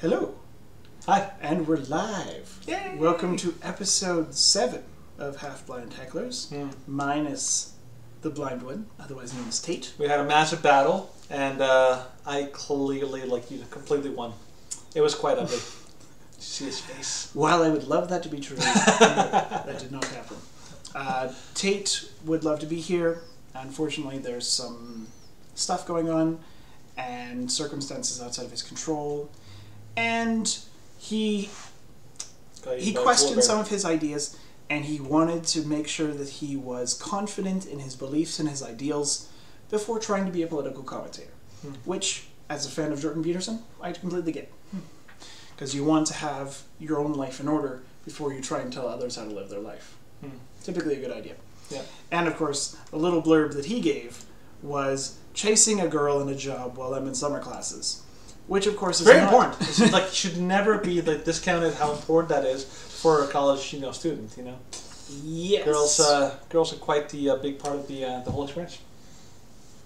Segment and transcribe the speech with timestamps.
[0.00, 0.34] Hello,
[1.06, 1.30] Hi.
[1.40, 2.60] and we're live.
[2.66, 2.94] Yay.
[2.96, 4.82] Welcome to episode seven
[5.18, 6.72] of Half Blind Hecklers, Mm.
[6.86, 7.72] minus
[8.22, 9.92] the blind one, otherwise known as Tate.
[9.98, 14.32] We had a massive battle, and uh, I clearly, like you, completely won.
[14.94, 15.58] It was quite ugly.
[16.38, 17.30] See his face?
[17.34, 20.36] While I would love that to be true, that did not happen.
[20.94, 23.22] Uh, Tate would love to be here.
[23.54, 25.08] Unfortunately, there's some
[25.54, 26.38] stuff going on
[26.96, 29.30] and circumstances outside of his control,
[30.00, 30.58] and
[30.98, 31.48] he
[32.64, 34.36] he eaten by a questioned some of his ideas
[34.68, 38.62] and he wanted to make sure that he was confident in his beliefs and his
[38.62, 39.28] ideals
[39.70, 41.30] before trying to be a political commentator
[41.62, 41.74] Hmm.
[41.84, 44.50] which as a fan of jordan peterson i completely get
[45.54, 48.88] because you want to have your own life in order before you try and tell
[48.88, 49.86] others how to live their life
[50.22, 50.38] Hmm.
[50.62, 51.34] typically a good idea
[51.68, 51.82] Yeah.
[52.10, 54.24] and of course the little blurb that he gave
[54.62, 58.02] was chasing a girl in a job while i'm in summer classes
[58.52, 59.54] which of course is Very not- important.
[59.68, 62.60] It's like should never be like discounted how important that is
[63.02, 64.28] for a college, you know, student.
[64.38, 64.56] You know,
[65.24, 68.44] yes girls, uh, girls are quite the uh, big part of the uh, the whole
[68.44, 68.76] experience.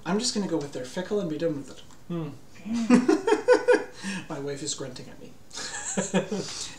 [0.08, 1.80] i'm just going to go with they're fickle and be done with it
[2.10, 2.28] Hmm.
[4.32, 5.28] My wife is grunting at me.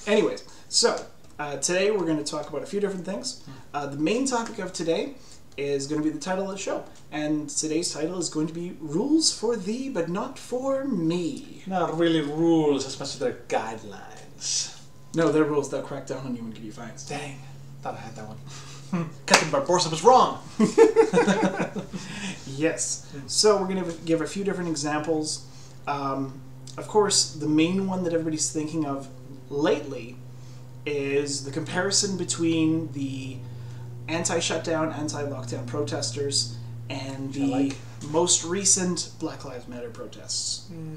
[0.13, 0.89] Anyways, so
[1.39, 3.27] uh, today we're going to talk about a few different things.
[3.73, 5.01] Uh, the main topic of today
[5.57, 8.53] is going to be the title of the show, and today's title is going to
[8.53, 13.39] be "Rules for Thee, but Not for Me." Not really rules as much as they're
[13.47, 14.79] guidelines.
[15.13, 17.07] No, they're rules that crack down on you and give you fines.
[17.07, 17.39] Dang,
[17.81, 18.37] thought I had that one.
[18.91, 19.03] Hmm.
[19.25, 20.39] Captain Barbossa was wrong.
[22.57, 23.11] Yes.
[23.27, 25.45] So we're going to give a few different examples.
[25.87, 26.41] Um,
[26.77, 29.07] of course, the main one that everybody's thinking of
[29.49, 30.17] lately
[30.85, 33.37] is the comparison between the
[34.07, 36.57] anti-shutdown, anti-lockdown protesters
[36.89, 37.75] and the like.
[38.11, 40.67] most recent Black Lives Matter protests.
[40.67, 40.95] Hmm.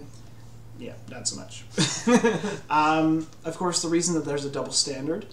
[0.78, 1.64] Yeah, not so much.
[2.70, 5.26] um, of course, the reason that there's a double standard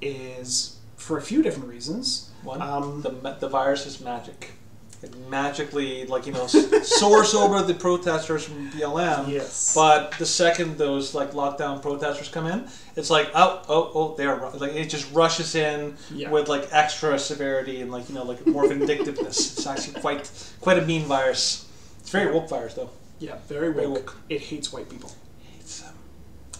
[0.00, 2.30] is for a few different reasons.
[2.42, 4.52] One, Um, the the virus is magic.
[5.00, 9.28] It magically, like you know, s- soars over the protesters from BLM.
[9.28, 9.72] Yes.
[9.74, 12.66] But the second those like lockdown protesters come in,
[12.96, 16.30] it's like oh oh oh they're like it just rushes in Yeah.
[16.30, 19.56] with like extra severity and like you know like more vindictiveness.
[19.56, 20.28] it's actually quite
[20.60, 21.66] quite a mean virus.
[22.00, 22.90] It's very woke virus though.
[23.20, 23.96] Yeah, very Very woke.
[24.06, 24.16] woke.
[24.28, 25.12] It hates white people.
[25.60, 25.92] It's, um,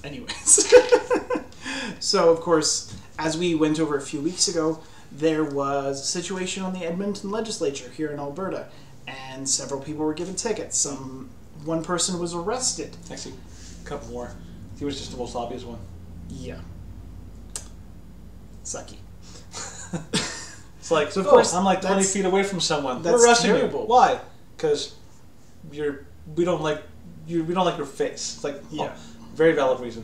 [0.05, 0.73] Anyways.
[2.01, 4.81] so, of course, as we went over a few weeks ago,
[5.13, 8.67] there was a situation on the Edmonton legislature here in Alberta,
[9.07, 10.77] and several people were given tickets.
[10.77, 11.31] Some
[11.65, 12.97] one person was arrested.
[13.11, 13.35] actually,
[13.83, 14.31] a couple more.
[14.79, 15.79] He was just the most obvious one.
[16.29, 16.61] Yeah.
[18.65, 18.97] Sucky.
[20.79, 23.03] It's like, So, of oh, course, I'm like 20 feet away from someone.
[23.03, 23.81] that's We're arresting terrible.
[23.81, 23.87] you.
[23.87, 24.21] Why?
[24.57, 24.95] Because
[25.71, 26.83] you're we don't like
[27.27, 27.45] you.
[27.45, 28.37] We don't like your face.
[28.37, 28.95] It's like oh, Yeah.
[28.97, 29.01] oh,
[29.35, 30.03] very valid reason.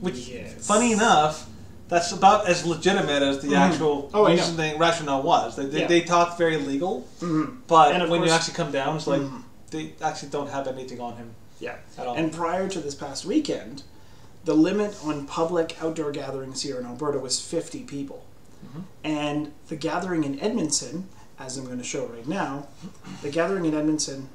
[0.00, 0.66] Which, Yes.
[0.66, 1.46] funny enough,
[1.88, 3.56] that's about as legitimate as the Mhm.
[3.58, 5.56] actual Oh, reasoning rationale was.
[5.56, 5.86] They, they, Yeah.
[5.86, 7.58] they talked very legal, Mhm.
[7.66, 9.42] but when you actually come down, it's like Mhm.
[9.70, 11.30] they actually don't have anything on him
[11.60, 11.76] Yeah.
[11.96, 12.14] at all.
[12.16, 13.82] And prior to this past weekend,
[14.44, 18.24] the limit on public outdoor gatherings here in Alberta was 50 people.
[18.64, 18.82] Mhm.
[19.04, 21.08] And the gathering in Edmonton,
[21.38, 22.66] as I'm going to show right now,
[23.22, 24.28] the gathering in Edmonton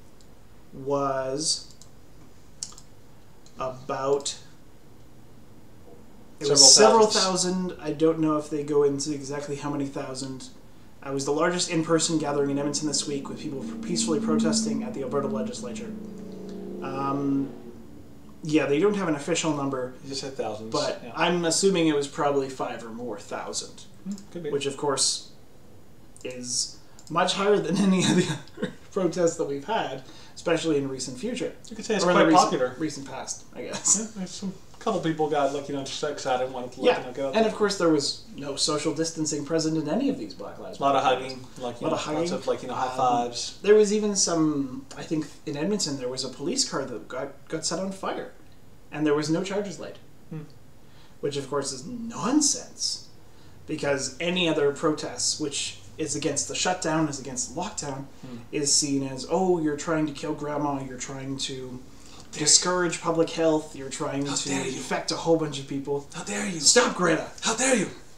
[0.73, 1.65] was
[3.59, 4.35] about
[6.41, 7.73] it was Several several thousands.
[7.73, 7.81] thousand.
[7.81, 10.49] I don't know if they go into exactly how many thousand.
[11.03, 14.93] I was the largest in-person gathering in Edmonton this week with people peacefully protesting at
[14.93, 15.91] the Alberta legislature.
[16.83, 17.49] Um,
[18.43, 21.11] yeah, they don't have an official number, you just said thousands, but yeah.
[21.15, 23.83] I'm assuming it was probably five or more thousand,
[24.31, 24.49] could be.
[24.51, 25.31] which of course
[26.23, 26.77] is
[27.09, 30.03] much higher than any of the other protests that we've had,
[30.35, 31.53] especially in recent future.
[31.69, 32.75] you could say it's Or in quite recent, popular.
[32.79, 33.97] Recent past, I guess.
[33.99, 34.53] Yeah, there's some
[34.83, 37.35] couple people got like you know just excited and wanted to like, Yeah, get out
[37.35, 40.79] and of course there was no social distancing present in any of these Black Lives
[40.79, 42.33] A lot of hugging, like you Lot know, of lots hugging.
[42.33, 43.59] of like you know high Um, fives.
[43.61, 44.85] There was even some.
[44.97, 48.31] I think in Edmonton there was a police car that got got set on fire,
[48.91, 49.97] and there was no charges laid,
[50.31, 50.43] Hmm.
[51.19, 53.07] which of course is nonsense,
[53.67, 58.37] because any other protests which is against the shutdown, is against the lockdown, Hmm.
[58.51, 61.79] is seen as oh you're trying to kill grandma, you're trying to
[62.31, 64.77] discourage public health, you're trying How to dare you.
[64.77, 66.07] infect a whole bunch of people.
[66.13, 66.59] How dare you?
[66.59, 67.27] Stop, Greta!
[67.41, 67.87] How dare you?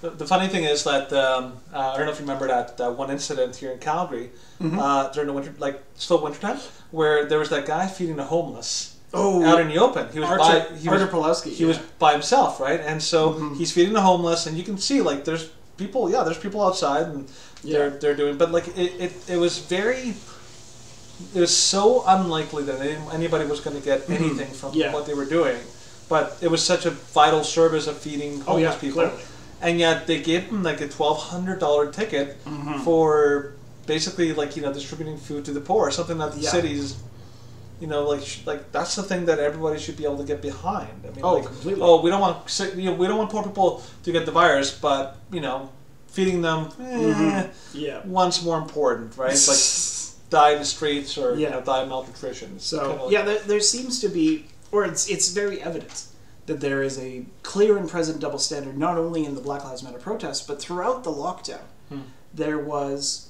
[0.00, 2.80] the, the funny thing is that um, uh, I don't know if you remember that
[2.80, 4.78] uh, one incident here in Calgary Mhm.
[4.78, 6.58] uh, during the winter, like still wintertime,
[6.92, 10.08] where there was that guy feeding the homeless Oh, out in the open.
[10.12, 11.12] He was Artur, by he Artur was,
[11.42, 11.50] Pawlowski.
[11.52, 11.68] he yeah.
[11.68, 12.80] was by himself, right?
[12.80, 13.56] And so Mhm.
[13.56, 17.06] he's feeding the homeless, and you can see like there's people, yeah, there's people outside,
[17.08, 17.28] and
[17.64, 20.14] they're they're doing, but like it, it, it was very
[21.34, 22.80] it was so unlikely that
[23.12, 24.80] anybody was going to get anything from Mm-hmm.
[24.80, 24.92] Yeah.
[24.92, 25.58] what they were doing.
[26.08, 29.22] But it was such a vital service of feeding homeless Oh, yeah, people, clearly.
[29.62, 32.80] and yet they gave them like a twelve hundred dollar ticket Mm-hmm.
[32.84, 33.54] for
[33.86, 36.50] basically like you know distributing food to the poor, something that the Yeah.
[36.50, 36.96] cities.
[37.80, 40.40] You know, like sh- like that's the thing that everybody should be able to get
[40.40, 40.94] behind.
[41.04, 41.82] I mean, Oh, like, completely.
[41.82, 44.30] oh, we don't want sick, you know, we don't want poor people to get the
[44.30, 45.68] virus, but you know,
[46.06, 47.98] feeding them, eh, Yeah.
[48.04, 49.30] one's more important, right?
[49.30, 49.62] Like
[50.32, 52.52] die in the streets or you know, die of malnutrition.
[52.56, 56.04] It's So kinda like- yeah, there, there seems to be, or it's it's very evident
[56.46, 59.82] that there is a clear and present double standard, not only in the Black Lives
[59.82, 61.66] Matter protests, but throughout the lockdown.
[61.90, 62.00] Hmm.
[62.34, 63.28] There was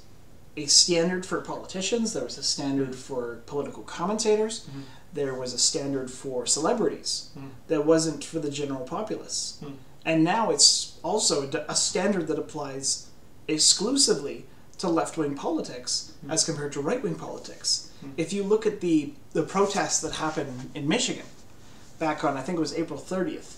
[0.57, 2.13] a standard for politicians.
[2.13, 4.61] There was a standard for political commentators.
[4.61, 4.81] Mm-hmm.
[5.13, 7.49] There was a standard for celebrities Hmm.
[7.69, 9.57] that wasn't for the general populace.
[9.61, 9.73] Hmm.
[10.05, 11.35] And now it's also
[11.69, 13.07] a standard that applies
[13.49, 14.47] exclusively
[14.83, 16.31] to left wing politics Hmm.
[16.31, 17.89] as compared to right wing politics.
[18.17, 21.27] If you look at the, the protests that happened in Michigan
[21.99, 23.51] back on, I think it was April 30th,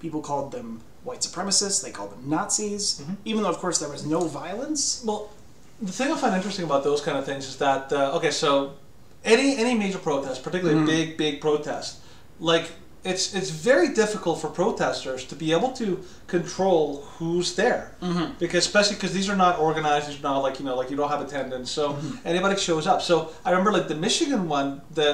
[0.00, 3.14] people called them white supremacists, they called them Nazis, Mm-hmm.
[3.24, 5.02] even though, of course, there was no violence.
[5.04, 5.30] Well,
[5.82, 8.74] the thing I find interesting about those kind of things is that uh, okay, so
[9.24, 10.96] any any major protest, particularly Mm-hmm.
[10.96, 11.98] big big protest,
[12.52, 12.66] like
[13.08, 15.86] it's it's very difficult for protesters to be able to
[16.26, 16.82] control
[17.18, 18.34] who's there Mm-hmm.
[18.38, 20.96] because especially because these are not organized, these are not like you know like you
[20.96, 22.26] don't have attendance, so Mm-hmm.
[22.32, 23.00] anybody shows up.
[23.02, 23.14] So
[23.44, 25.08] I remember like the Michigan one, the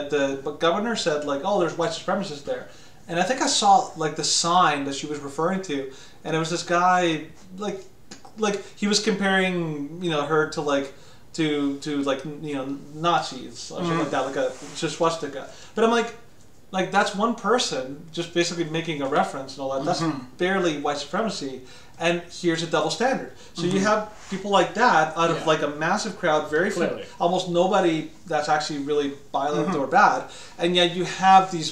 [0.44, 2.69] the governor said like oh there's white supremacists there.
[3.08, 5.76] And I think I saw like the sign that she was referring to,
[6.25, 7.26] and it was this guy
[7.58, 7.79] like
[8.38, 10.93] like he was comparing you know her to like
[11.35, 15.49] to to like you know Nazis or something like that, like a just swastika.
[15.75, 16.14] But I'm like,
[16.76, 17.82] like that's one person
[18.19, 19.85] just basically making a reference and all that.
[19.88, 20.03] That's
[20.38, 21.53] barely white supremacy.
[22.06, 23.31] And here's a double standard.
[23.59, 24.00] So you have
[24.32, 25.53] people like that out of Yeah.
[25.53, 26.88] like a massive crowd, very few,
[27.21, 30.21] almost nobody that's actually really violent or bad,
[30.59, 31.69] and yet you have these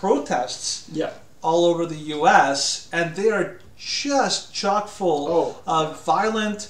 [0.00, 1.10] protests Yeah.
[1.42, 2.88] all over the U.S.
[2.92, 5.46] and they are just chock full Oh.
[5.66, 5.70] Mm-hmm.
[5.70, 6.60] of violent.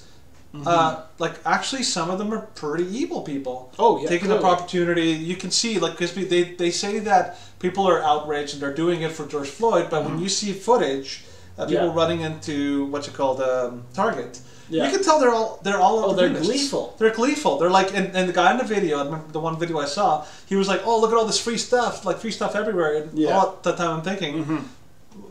[0.64, 3.70] Uh, like actually, some of them are pretty evil people.
[3.78, 4.56] Oh, yeah, taking the clearly.
[4.56, 5.10] opportunity.
[5.30, 9.02] You can see like because they they say that people are outraged and they're doing
[9.02, 11.24] it for George Floyd, but when you see footage
[11.58, 11.96] of people Mm-hmm.
[11.98, 12.02] Yeah.
[12.02, 14.40] running into what you call the um, Target.
[14.68, 14.84] Yeah.
[14.84, 16.94] You can tell they're all they're all Oh, they're gleeful.
[16.98, 17.56] They're gleeful.
[17.58, 19.86] They're like, and, and the guy in the video, I remember the one video I
[19.86, 22.92] saw, he was like, "Oh, look at all this free stuff, like free stuff everywhere."
[23.02, 23.28] And Yeah.
[23.30, 23.38] Mm-hmm.
[23.38, 24.34] all the time I'm thinking,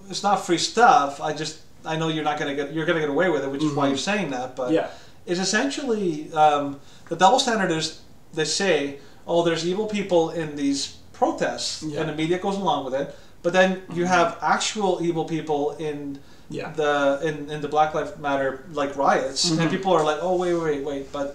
[0.10, 1.19] it's not free stuff.
[1.21, 3.63] I just I know you're not gonna get you're gonna get away with it, which
[3.63, 4.56] is why you're saying that.
[4.56, 4.75] But Mm-hmm.
[4.75, 4.89] Yeah.
[5.31, 6.80] it's essentially um,
[7.10, 8.01] the double standard is
[8.33, 12.00] they say, oh, there's evil people in these protests, Yeah.
[12.01, 13.07] and the media goes along with it.
[13.44, 16.19] But then you have actual evil people in
[16.50, 16.71] Yeah.
[16.81, 18.50] the in, in the Black Lives Matter
[18.81, 21.27] like riots, and people are like, oh wait wait wait, but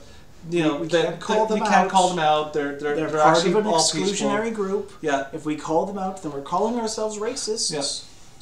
[0.54, 1.90] you know we they- can't call they- them you can't out.
[1.96, 2.52] call them out.
[2.54, 4.00] They're they're, They're, they're part actually of an all peaceful.
[4.00, 4.84] exclusionary group.
[5.08, 5.26] Yeah.
[5.38, 7.70] If we call them out, then we're calling ourselves racists.
[7.72, 7.82] Yeah.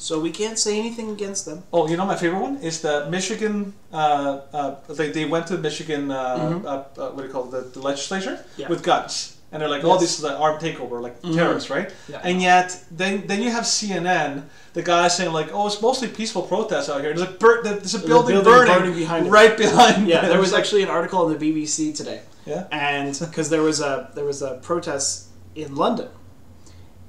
[0.01, 1.57] So we can't say anything against them.
[1.73, 3.73] Oh, you know my favorite one is the Michigan.
[3.91, 6.09] Uh, uh, they, they went to Michigan.
[6.09, 6.69] Uh, uh,
[7.01, 7.51] uh, what do you call it?
[7.55, 8.61] The, the legislature Mm-hmm.
[8.61, 8.69] Yeah.
[8.71, 11.33] with guns, and they're like, "Oh, this is an armed takeover, like Mhm.
[11.35, 12.21] terrorists, right?" Yeah.
[12.23, 14.43] And yet, then then you have CNN,
[14.73, 17.95] the guy saying like, "Oh, it's mostly peaceful protests out here." There's a bur- there's
[17.95, 19.29] a building, building burning, burning behind it.
[19.29, 20.07] right behind.
[20.07, 22.65] Yeah, there was actually an article on the BBC today, yeah.
[22.71, 25.25] and because there was a there was a protest
[25.55, 26.09] in London,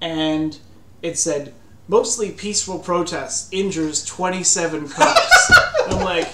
[0.01, 0.59] and
[1.03, 1.53] it said
[1.89, 5.53] mostly peaceful protests injures twenty seven cops.
[5.89, 6.29] I'm like,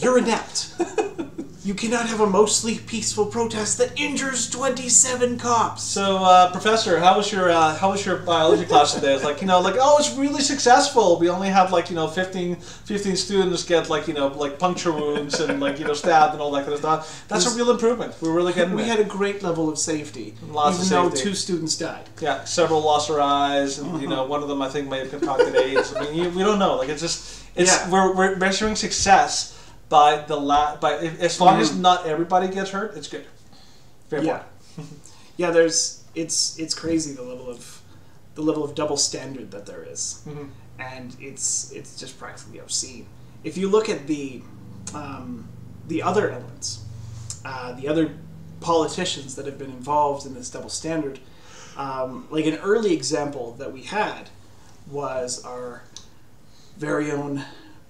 [0.00, 0.68] you're inept.
[1.66, 5.82] You cannot have a mostly peaceful protest that injures twenty seven cops.
[5.82, 9.12] So, uh, professor, how was your uh, how was your biology class today?
[9.16, 11.18] It's like you know, like oh, it's really successful.
[11.18, 14.92] We only have like you know 15, 15 students get like you know like puncture
[14.92, 17.24] wounds and like you know stabbed and all that kind of stuff.
[17.26, 18.14] That's a real improvement.
[18.20, 18.92] We're really getting We there.
[18.98, 22.04] had a great level of safety, Lots of even though two students died.
[22.20, 25.10] yeah, several lost their eyes, and you know one of them I think may have
[25.10, 25.92] concocted AIDS.
[25.96, 26.76] I mean, you, we don't know.
[26.76, 27.90] Like it's just it's Yeah.
[27.90, 29.55] we're, we're measuring success
[29.88, 31.80] by the la by if, as long as Mhm.
[31.80, 33.26] not everybody gets hurt, it's good.
[34.08, 34.42] Fair yeah,
[34.76, 34.88] point.
[35.36, 35.50] yeah.
[35.50, 37.80] There's it's it's crazy the level of
[38.34, 40.22] the level of double standard that there is.
[40.26, 40.50] Mhm.
[40.78, 43.06] and it's it's just practically obscene.
[43.44, 44.42] If you look at the
[44.94, 45.48] um,
[45.88, 46.80] the other elements,
[47.44, 48.14] uh, the other
[48.60, 51.18] politicians that have been involved in this double standard,
[51.76, 54.30] um, like an early example that we had
[54.90, 55.82] was our
[56.76, 57.44] very own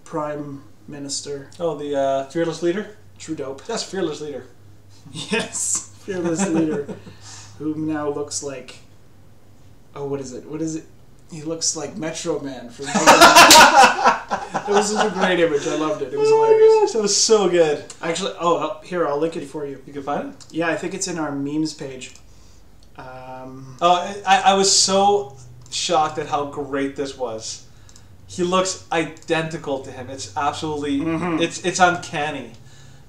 [0.05, 2.97] prime minister Oh, the uh, fearless leader.
[3.19, 3.57] Trudeau.
[3.67, 4.45] That's fearless leader.
[5.13, 6.87] Yes, fearless leader,
[7.59, 8.79] who now looks like
[9.95, 10.45] oh, what is it?
[10.47, 10.85] What is it?
[11.31, 12.87] He looks like Metro Man from.
[12.87, 15.67] it was such a great image.
[15.67, 16.13] I loved it.
[16.13, 16.93] It was hilarious.
[16.93, 17.85] That was so good.
[18.01, 19.83] Actually, oh, oh, here I'll link it for you.
[19.87, 20.47] You can find it.
[20.51, 22.15] Yeah, I think it's in our memes page.
[22.97, 25.37] Um, Oh, I, I was so
[25.71, 27.66] shocked at how great this was.
[28.29, 30.11] He looks identical to him.
[30.11, 31.41] It's absolutely Mhm.
[31.41, 32.53] it's it's uncanny,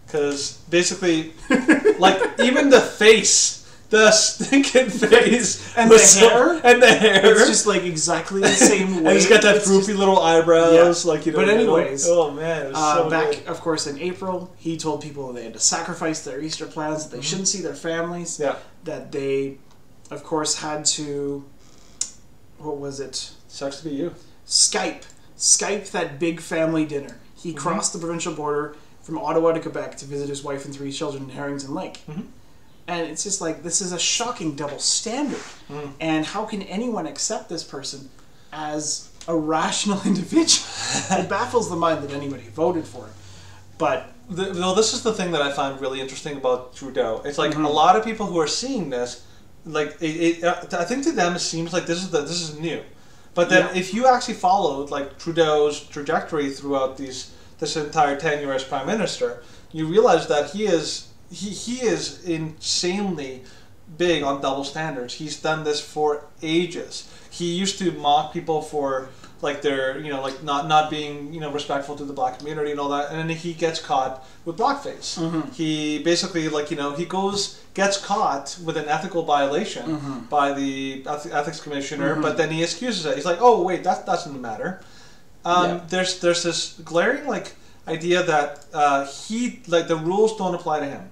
[0.05, 1.33] because basically,
[1.99, 6.61] like even the face, the stinking face, And the so- hair?
[6.63, 7.25] and the hair.
[7.25, 8.97] it's just like exactly the same way.
[9.05, 11.11] and he's got that It's droopy just- little eyebrows, Yeah.
[11.11, 11.37] like you know.
[11.39, 11.77] But in the middle.
[11.77, 13.47] anyways, oh man, it was Uh, so back, good.
[13.47, 17.15] of course, in April, he told people they had to sacrifice their Easter plans, that
[17.15, 18.43] they shouldn't see their families, Mm-hmm.
[18.43, 19.57] Yeah, that they,
[20.11, 21.43] of course, had to.
[22.59, 23.31] What was it?
[23.47, 24.13] sucks to be you.
[24.47, 25.03] Skype.
[25.37, 27.17] Skype that big family dinner.
[27.35, 27.57] He Mm-hmm.
[27.59, 31.23] crossed the provincial border from Ottawa to Quebec to visit his wife and three children
[31.23, 31.99] in Harrington Lake.
[32.09, 32.25] Mhm.
[32.87, 35.41] And it's just like, this is a shocking double standard.
[35.69, 35.91] Mm.
[35.99, 38.09] And how can anyone accept this person
[38.53, 40.65] as a rational individual?
[41.11, 43.13] it baffles the mind that anybody voted for him.
[43.77, 47.21] But The, no, this is the thing that I find really interesting about Trudeau.
[47.25, 47.65] It's like Mhm.
[47.65, 49.21] a lot of people who are seeing this,
[49.65, 52.41] like it, it, uh, I think to them it seems like this is the this
[52.41, 52.81] is new,
[53.37, 53.81] but then Yeah.
[53.81, 57.19] if you actually followed like Trudeau's trajectory throughout these
[57.59, 59.29] this entire tenure as prime minister,
[59.71, 60.85] you realize that he is
[61.39, 63.43] he, he is insanely
[64.05, 65.11] big on double standards.
[65.21, 66.09] He's done this for
[66.41, 66.93] ages.
[67.39, 68.89] He used to mock people for
[69.41, 72.71] like they're you know like not not being you know respectful to the black community
[72.71, 75.17] and all that, and then he gets caught with blackface.
[75.19, 75.53] Mhm.
[75.53, 80.29] He basically like you know he goes gets caught with an ethical violation Mhm.
[80.29, 82.21] by the ethics commissioner, Mhm.
[82.23, 83.15] but then he excuses it.
[83.15, 84.81] He's like, oh wait, that that doesn't matter.
[85.45, 85.79] Um, Yeah.
[85.89, 87.55] There's there's this glaring like
[87.87, 91.09] idea that uh, he like the rules don't apply to him,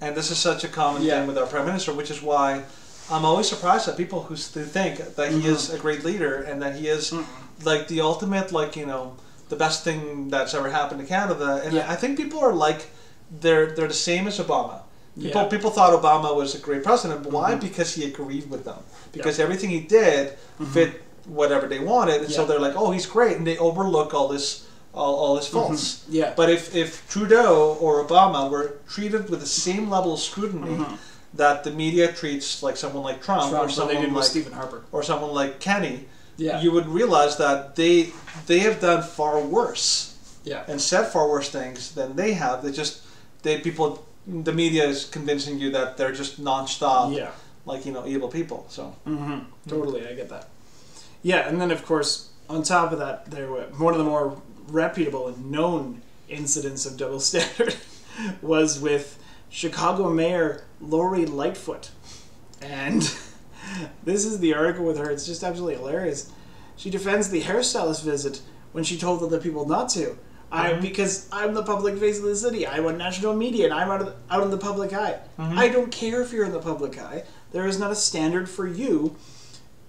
[0.00, 1.18] and this is such a common Yeah.
[1.18, 2.62] thing with our prime minister, which is why
[3.10, 5.54] I'm always surprised at people who think that he Mhm.
[5.54, 7.24] is a great leader and that he is Mm.
[7.64, 9.16] Like the ultimate like you know
[9.48, 11.62] the best thing that's ever happened to Canada.
[11.64, 11.90] And Yeah.
[11.92, 12.86] I think people are like
[13.42, 14.78] they're they're the same as Obama.
[15.20, 15.48] People Yeah.
[15.48, 17.52] people thought Obama was a great president, but why?
[17.54, 17.60] Mhm.
[17.60, 18.80] Because he agreed with them.
[19.12, 20.32] Because everything he did
[20.72, 22.48] fit whatever they wanted, and so Mm-hmm.
[22.50, 26.02] They're like, oh, he's great, and they overlook all this all, all his faults.
[26.08, 26.32] yeah.
[26.36, 30.98] But if, if Trudeau or Obama were treated with the same level of scrutiny Mhm.
[31.42, 34.80] that the media treats like someone like Trump, Trump, or someone like Stephen Harper.
[34.92, 36.06] or someone like Kenney,
[36.36, 36.60] Yeah.
[36.62, 38.10] you would realize that they
[38.46, 40.64] they have done far worse yeah.
[40.68, 42.62] and said far worse things than they have.
[42.62, 43.02] They just
[43.42, 47.30] they people the media is convincing you that they're just nonstop Yeah.
[47.66, 48.66] like you know evil people.
[48.68, 49.38] So hmm
[49.68, 50.48] Totally, I get that.
[51.22, 54.40] Yeah, and then of course, on top of that, there were one of the more
[54.68, 57.76] reputable and known incidents of double standard
[58.42, 59.18] was with
[59.50, 61.90] Chicago Mayor Lori Lightfoot,
[62.60, 63.02] and
[64.04, 65.10] this is the article with her.
[65.10, 66.30] It's just absolutely hilarious.
[66.76, 68.40] She defends the hairstylist visit
[68.72, 70.18] when she told other people not to.
[70.52, 70.80] I Mhm.
[70.82, 72.66] because I'm the public face of the city.
[72.66, 75.18] I'm on national media and I'm out of, out in the public eye.
[75.38, 75.56] Mhm.
[75.58, 77.24] I don't care if you're in the public eye.
[77.52, 79.16] There is not a standard for you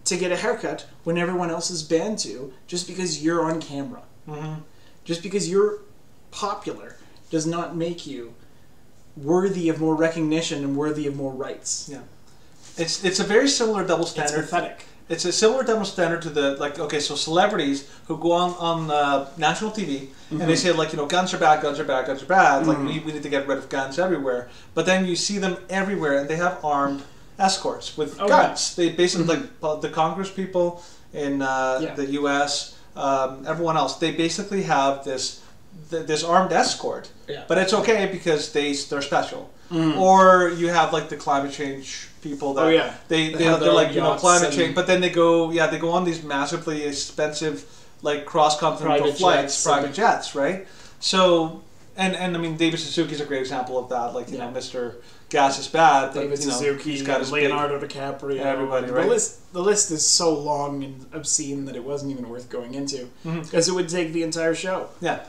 [0.06, 4.02] to get a haircut when everyone else is banned to just because you're on camera.
[4.28, 4.62] mhm.
[5.04, 5.80] Just because you're
[6.32, 6.96] popular
[7.30, 8.34] does not make you
[9.18, 11.88] worthy of more recognition and worthy of more rights.
[11.92, 12.00] yeah,
[12.78, 14.40] it's it's a very similar double standard.
[14.40, 14.70] It's standard.
[14.70, 14.86] pathetic.
[15.08, 18.92] It's a similar double standard to the like okay, so celebrities who go on on
[18.92, 20.58] uh, national TV and they Mhm.
[20.58, 22.66] say like you know guns are bad, guns are bad, guns are bad.
[22.68, 22.88] Like Mhm.
[22.88, 24.50] we, we need to get rid of guns everywhere.
[24.74, 27.04] But then you see them everywhere and they have armed
[27.38, 28.76] escorts with Oh, guns.
[28.76, 29.46] They basically Mhm.
[29.62, 30.82] like the Congress people
[31.14, 31.94] in uh, Yeah.
[31.96, 32.74] the U.S.
[32.96, 33.94] Um, everyone else.
[33.98, 35.40] They basically have this
[35.92, 37.10] th- this armed escort.
[37.28, 37.44] Yeah.
[37.48, 39.50] But it's okay because they they're special.
[39.72, 40.00] Mhm.
[40.00, 42.94] Or you have like the climate change people that Oh, yeah.
[43.08, 45.68] they, They they have they're like you know climate change, but then they go yeah
[45.68, 47.56] they go on these massively expensive
[48.02, 50.60] like cross continental flights, jets private and- jets, right?
[51.00, 51.62] So
[51.98, 54.08] and and I mean David Suzuki is a great example of that.
[54.18, 54.50] Like you Yeah.
[54.50, 54.96] know Mr.
[55.30, 58.88] Gas is bad, but David you know, Suzuki, he's got his big- Leonardo DiCaprio, Everybody,
[58.92, 59.04] Right?
[59.04, 62.76] the list, the list is so long and obscene that it wasn't even worth going
[62.76, 64.80] into because it would take the entire show.
[65.02, 65.20] Yeah,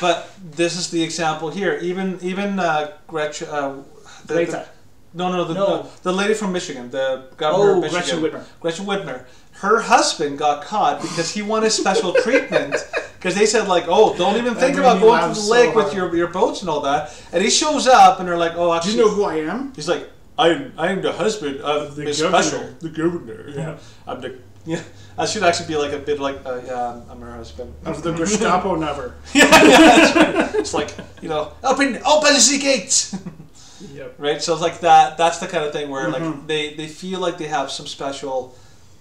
[0.00, 0.16] but
[0.60, 1.74] this is the example here.
[1.90, 3.48] Even even uh, Gretchen.
[3.48, 3.82] Uh,
[4.26, 4.52] the, Greta.
[4.52, 4.66] the-
[5.14, 5.82] no, no, the, No.
[5.82, 8.44] the the lady from Michigan, the governor Oh, of Michigan, Gretchen Whitmer.
[8.60, 9.24] Gretchen Whitmer.
[9.64, 12.74] Her husband got caught because he wanted special treatment.
[13.18, 15.94] Because they said like, oh, don't even think about going to the so lake with
[15.94, 17.14] your, your boats and all that.
[17.32, 19.72] And he shows up, and they're like, oh, Do you know who I am?
[19.76, 22.42] he's like, I'm I'm the husband of The Miss governor.
[22.42, 23.48] Special, the governor.
[23.54, 23.78] Yeah.
[24.08, 24.82] I'm the yeah.
[25.18, 27.74] I should actually be like a bit like, uh, yeah, I'm, her husband.
[27.84, 29.14] Of the Gestapo never.
[29.34, 30.54] yeah, yeah, that's right.
[30.54, 30.90] It's like
[31.20, 33.12] you know, open open the gate.
[33.94, 34.14] Yep.
[34.18, 34.42] right?
[34.42, 35.16] So it's like that.
[35.16, 36.12] That's the kind of thing where Mhm.
[36.12, 38.56] like they, they feel like they have some special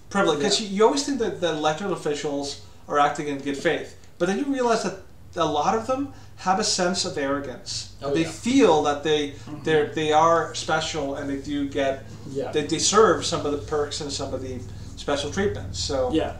[0.10, 0.68] privilege because Yeah.
[0.70, 4.38] you, you always think that the elected officials are acting in good faith, But then
[4.40, 4.98] you realize that
[5.36, 7.90] a lot of them have a sense of arrogance.
[8.04, 8.30] Oh, they yeah.
[8.30, 9.34] feel that they
[9.64, 12.52] they they are special and they do get Yeah.
[12.52, 14.60] they deserve some of the perks and some of the
[14.98, 15.80] special treatments.
[15.80, 16.34] So yeah.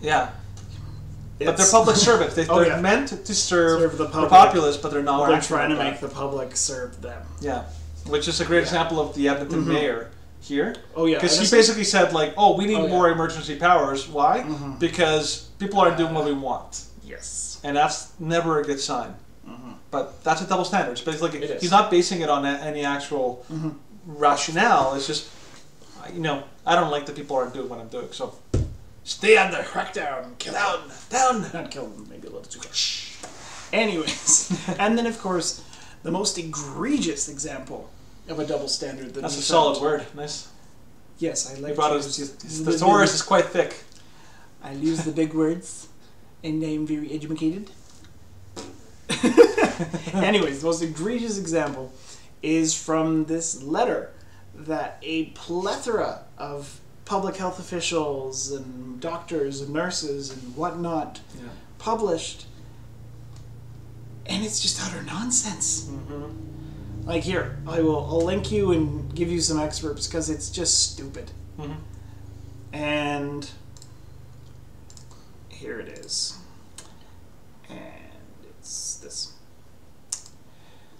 [0.00, 0.30] yeah.
[1.38, 2.34] But they're public servants.
[2.34, 2.80] They, Oh, they're yeah.
[2.80, 5.28] meant to serve, Serve the the, populace, but they're not.
[5.28, 7.22] They're trying to make the public serve them.
[7.40, 7.62] Yeah,
[8.06, 10.74] which is a great example of the Edmonton mayor here.
[10.96, 11.16] Oh yeah.
[11.16, 12.90] Because he basically said like, "Oh, we need Oh, yeah.
[12.90, 14.08] more emergency powers.
[14.08, 14.40] Why?
[14.40, 14.78] Mhm.
[14.78, 17.58] Because people aren't doing what we want, Yes.
[17.62, 19.14] and that's never a good sign.
[19.48, 19.74] Mhm.
[19.90, 21.00] But that's a double standard.
[21.04, 23.74] But it's like It he's not basing it on any actual Mhm.
[24.06, 24.94] rationale.
[24.94, 25.26] It's just,
[26.12, 28.08] you know, I don't like that people aren't doing what I'm doing.
[28.12, 28.34] So
[29.04, 30.34] stay under, Crack down.
[30.38, 30.80] Kill down,
[31.10, 31.50] down.
[31.54, 32.06] Not kill them.
[32.10, 33.14] Maybe a little too much.
[33.72, 35.60] Anyways, and then of course,
[36.02, 37.90] the most egregious example
[38.28, 39.14] of a double standard.
[39.14, 40.06] That That's a solid found- word.
[40.14, 40.48] Nice.
[41.18, 41.70] Yes, I like.
[41.70, 42.16] You brought to us.
[42.16, 42.24] The
[42.64, 43.84] the- thesaurus is quite thick.
[44.62, 45.88] I use the big words,
[46.44, 47.70] and I'm very educated.
[50.14, 51.92] Anyways, the most egregious example
[52.42, 54.10] is from this letter
[54.54, 61.48] that a plethora of public health officials and doctors and nurses and whatnot Yeah.
[61.78, 62.46] published,
[64.26, 65.84] and it's just utter nonsense.
[65.84, 67.08] Mm-hmm.
[67.08, 70.92] Like here, I will I'll link you and give you some excerpts because it's just
[70.92, 71.30] stupid.
[71.58, 71.72] Mm-hmm.
[72.72, 73.50] And
[75.48, 76.38] here it is.
[77.68, 77.78] And
[78.58, 79.32] it's this.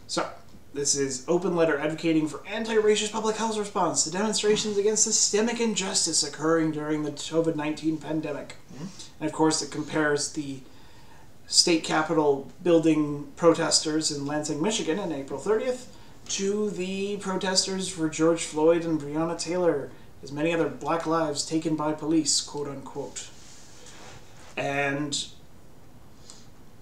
[0.07, 0.29] So,
[0.75, 6.23] this is open letter advocating for anti-racist public health response to demonstrations against systemic injustice
[6.23, 8.57] occurring during the COVID-19 pandemic.
[9.21, 10.61] And of course, it compares the
[11.53, 15.85] state capitol building protesters in Lansing, Michigan on April 30th
[16.29, 19.91] to the protesters for George Floyd and Breonna Taylor,
[20.23, 23.29] as many other black lives taken by police, quote unquote.
[24.57, 25.15] And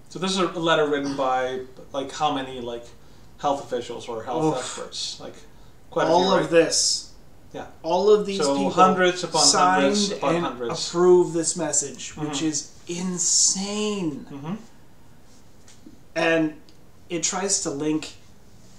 [0.07, 1.61] So this is a letter written by
[1.91, 2.85] like how many like
[3.39, 4.57] health officials or health Oof.
[4.57, 5.19] experts?
[5.19, 5.35] Like
[5.89, 6.49] quite a all of right?
[6.49, 7.10] this,
[7.53, 7.65] Yeah.
[7.83, 10.87] all of these So people hundreds upon signed hundreds upon and hundreds.
[10.87, 12.43] approve this message, which Mhm.
[12.43, 14.25] is insane.
[14.31, 14.53] Mm-hmm.
[16.15, 16.53] And
[17.09, 18.13] it tries to link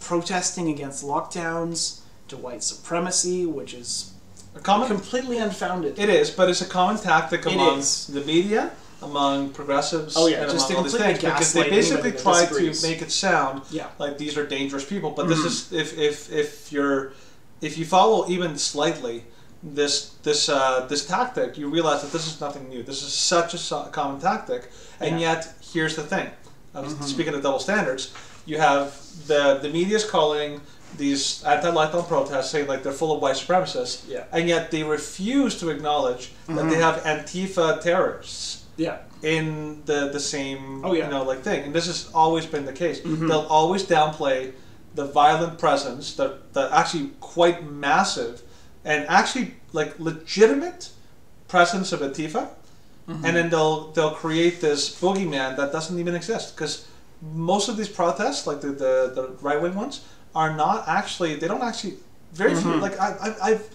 [0.01, 4.11] protesting against lockdowns to white supremacy, which is
[4.55, 4.89] A common.
[4.89, 5.99] completely unfounded.
[5.99, 10.51] it is, but it's a common tactic among the media, among progressives, Oh, yeah, and
[10.51, 13.87] just among all these things because they basically try to make it sound yeah.
[13.99, 15.11] like these are dangerous people.
[15.11, 15.47] But this Mhm.
[15.47, 17.13] is if if if you're
[17.63, 19.25] if you follow even slightly
[19.63, 22.83] this this uh, this tactic, you realize that this is nothing new.
[22.83, 24.71] This is such a common tactic,
[25.01, 25.35] and Yeah.
[25.35, 26.29] yet here's the thing.
[26.75, 27.03] Mhm.
[27.05, 28.11] Speaking of double standards,
[28.45, 28.93] you have
[29.29, 30.61] the the media is calling
[30.99, 34.25] these anti-lockdown protests saying like they're full of white supremacists, Yeah.
[34.33, 36.81] and yet they refuse to acknowledge that they Mhm.
[36.89, 38.97] have Antifa terrorists Yeah.
[39.23, 41.05] in the the same Oh, yeah.
[41.05, 43.29] you know like thing and this has always been the case Mhm.
[43.29, 44.53] they'll always downplay
[44.95, 48.43] the violent presence the, the actually quite massive
[48.85, 50.91] and actually like legitimate
[51.49, 52.49] presence of Antifa
[53.09, 53.25] Mm-hmm.
[53.27, 56.87] and then they'll they'll create this boogeyman that doesn't even exist because
[57.21, 60.05] most of these protests like the the, the right wing ones
[60.37, 61.95] are not actually they don't actually
[62.33, 62.81] very few Mhm.
[62.81, 63.69] like I, I, I've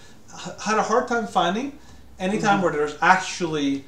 [0.64, 1.78] had a hard time finding
[2.20, 2.64] any time Mhm.
[2.64, 3.84] where there's actually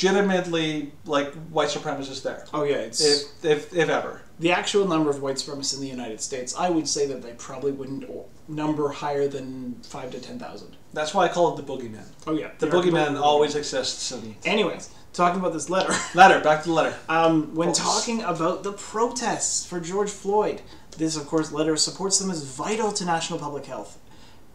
[0.00, 5.10] legitimately like white supremacists there Oh yeah, it's if if, if ever the actual number
[5.10, 6.54] of white supremacists in the United States.
[6.58, 8.04] I would say that they probably wouldn't
[8.48, 10.76] number higher than five to ten thousand.
[10.92, 14.34] that's why I call it the boogeyman Oh yeah, the boogeyman completely- always exists and
[14.44, 15.92] Anyways, talking about this letter.
[16.14, 20.62] letter back to the letter Um, when talking about the protests for George Floyd,
[20.98, 23.98] this, of course, letter supports them as vital to national public health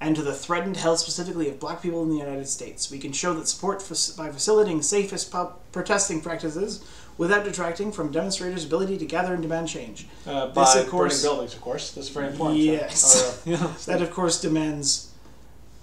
[0.02, 2.92] and to the threatened health specifically of black people in the United States.
[2.92, 6.84] We can show that support for, by facilitating safest pub- protesting practices
[7.18, 10.08] without detracting from demonstrators' ability to gather and demand change.
[10.28, 13.16] uh, This, by of course- burning buildings of course that's very important Yes.
[13.24, 15.12] Uh, yeah, That, of course, demands.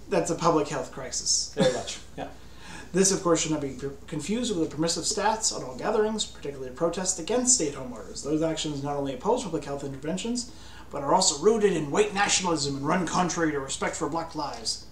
[0.09, 1.51] That's a public health crisis.
[1.55, 2.27] very much yeah
[2.91, 6.71] This, of course, should not be confused with the permissive stats on all gatherings, particularly
[6.71, 8.21] protests against stay-at-home orders.
[8.21, 10.51] Those actions not only oppose public health interventions,
[10.91, 14.85] but are also rooted in white nationalism and run contrary to respect for black lives.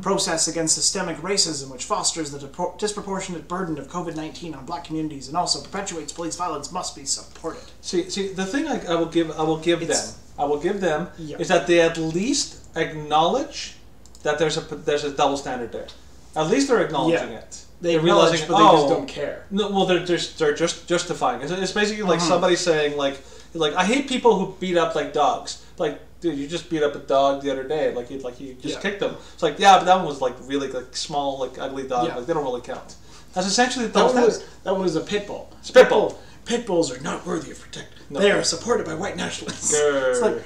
[0.00, 4.84] Protests against systemic racism, which fosters the depor- disproportionate burden of COVID 19 on black
[4.84, 7.62] communities and also perpetuates police violence, must be supported.
[7.82, 10.58] See, see, the thing I, I will give, I will give It's- them, I will
[10.58, 11.36] give them, Yeah.
[11.38, 13.76] is that they at least acknowledge
[14.22, 15.88] that there's a there's a double standard there.
[16.34, 17.38] At least they're acknowledging Yeah.
[17.38, 17.58] it.
[17.80, 19.44] They They're acknowledge, realizing, but they just oh, don't care.
[19.50, 21.42] No, well, they're just they're just justifying.
[21.42, 22.28] It's, it's basically like Mhm.
[22.28, 23.20] somebody saying like
[23.54, 25.58] like I hate people who beat up like dogs.
[25.78, 27.92] Like, dude, you just beat up a dog the other day.
[27.94, 28.80] Like you like you just Yeah.
[28.80, 29.16] kicked them.
[29.34, 32.08] It's like yeah, but that one was like really like small like ugly dog.
[32.08, 32.16] Yeah.
[32.16, 32.94] Like they don't really count.
[33.34, 35.52] That's essentially the That one, was, that one was a pit bull.
[35.62, 36.18] Spit bull.
[36.44, 37.92] pit bulls are not worthy of protection.
[38.10, 38.20] No.
[38.20, 39.74] They are supported by white nationalists.
[39.74, 40.10] Grr.
[40.10, 40.42] It's like,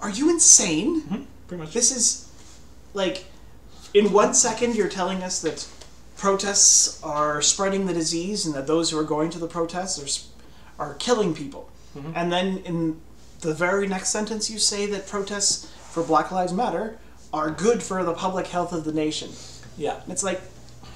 [0.00, 1.02] are you insane?
[1.02, 1.22] Mm-hmm.
[1.46, 1.72] Pretty much.
[1.72, 2.28] This is
[2.94, 3.26] like,
[3.94, 5.66] in one second you're telling us that
[6.16, 10.08] protests are spreading the disease and that those who are going to the protests are
[10.76, 12.10] are killing people, mm-hmm.
[12.16, 13.00] and then in
[13.44, 16.98] the very next sentence you say that protests for Black Lives Matter
[17.32, 19.30] are good for the public health of the nation.
[19.76, 20.00] yeah.
[20.02, 20.40] And it's like,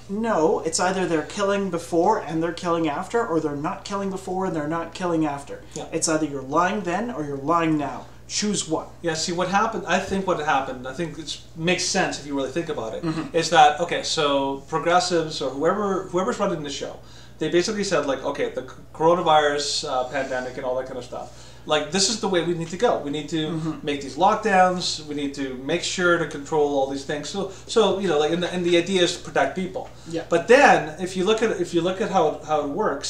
[0.09, 4.47] no, it's either they're killing before and they're killing after, or they're not killing before
[4.47, 5.63] and they're not killing after.
[5.75, 5.87] Yeah.
[5.93, 8.07] It's either you're lying then or you're lying now.
[8.27, 8.87] Choose one.
[9.03, 9.85] Yeah, see what happened.
[9.87, 10.87] I think what happened.
[10.87, 13.05] I think it makes sense if you really think about it.
[13.05, 13.55] Is Mm-hmm.
[13.55, 14.03] that okay?
[14.03, 17.01] So progressives or whoever whoever's running the show,
[17.39, 18.63] they basically said like, okay, the
[18.95, 21.48] coronavirus uh, pandemic and all that kind of stuff.
[21.75, 22.93] Like this is the way we need to go.
[23.07, 23.75] We need to Mm-hmm.
[23.89, 24.85] make these lockdowns.
[25.09, 27.25] We need to make sure to control all these things.
[27.35, 27.41] So
[27.75, 29.85] so you know like and the, and the idea is to protect people.
[30.17, 30.25] Yeah.
[30.35, 33.09] But then if you look at if you look at how how it works,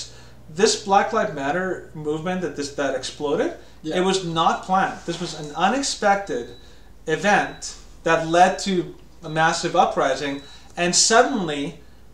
[0.61, 3.51] this Black Lives Matter movement that this that exploded,
[3.83, 3.99] Yeah.
[3.99, 4.99] it was not planned.
[5.07, 6.45] This was an unexpected
[7.07, 10.43] event that led to a massive uprising,
[10.77, 11.63] and suddenly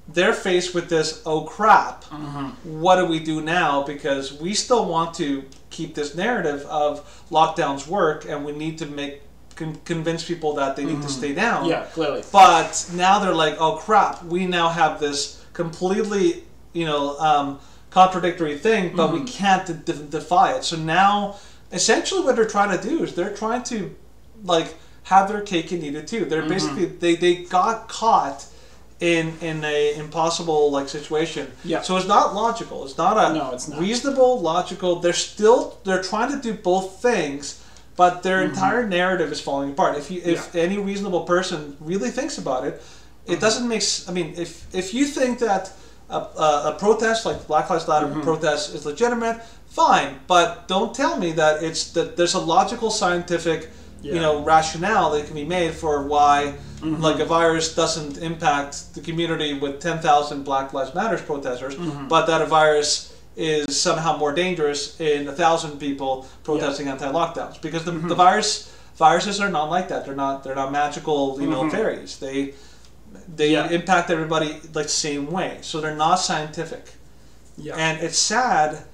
[0.09, 2.51] they're faced with this oh crap, uh-huh.
[2.65, 3.83] what do we do now?
[3.83, 8.87] Because we still want to keep this narrative of lockdowns work, and we need to
[8.87, 9.23] make
[9.57, 11.09] con- convince people that they need to mm-hmm.
[11.09, 11.67] stay down.
[11.67, 12.23] yeah clearly.
[12.33, 18.59] But now they're like, oh crap, we now have this completely, you know, um, contradictory
[18.59, 19.27] thing, but we mm-hmm.
[19.27, 20.65] can't de- de- defy it.
[20.65, 21.37] So now,
[21.73, 23.95] essentially, what they're trying to do is they're trying to,
[24.43, 26.25] like, have their cake and eat it too.
[26.25, 26.49] They're mm-hmm.
[26.49, 28.47] basically they they got caught
[29.01, 31.51] in in a impossible like situation.
[31.65, 31.83] Yeah.
[31.83, 32.85] So it's not logical.
[32.85, 33.81] It's not a No, it's not.
[33.81, 35.01] reasonable, logical.
[35.01, 37.63] They're still they're trying to do both things,
[37.97, 39.97] but their entire narrative is falling apart.
[39.99, 40.57] If you if Mm-hmm.
[40.59, 40.65] Yeah.
[40.65, 42.83] any reasonable person really thinks about it,
[43.27, 43.83] it doesn't make.
[44.09, 45.73] I mean, if if you think that
[46.09, 48.21] a, a, a protest like Black Lives Matter Mm-hmm.
[48.23, 49.37] protest is legitimate,
[49.69, 50.21] fine.
[50.29, 53.69] But don't tell me that it's that there's a logical, scientific, Yeah.
[53.69, 54.15] Mm-hmm.
[54.15, 56.55] you know, rationale that can be made for why.
[56.85, 62.09] Like a virus doesn't impact the community with ten thousand Black Lives Matters protesters, Mm-hmm.
[62.09, 67.85] but that a virus is somehow more dangerous in a thousand people protesting anti-lockdowns because
[67.85, 68.09] the, Mm-hmm.
[68.09, 70.05] the virus viruses are not like that.
[70.05, 72.19] They're not they're not magical you know fairies.
[72.19, 72.55] They
[73.37, 73.73] they Mm-hmm.
[73.73, 73.79] Yeah.
[73.81, 75.59] impact everybody like the same way.
[75.63, 76.85] So they're not scientific.
[77.57, 77.77] Yeah.
[77.77, 78.85] And it's sad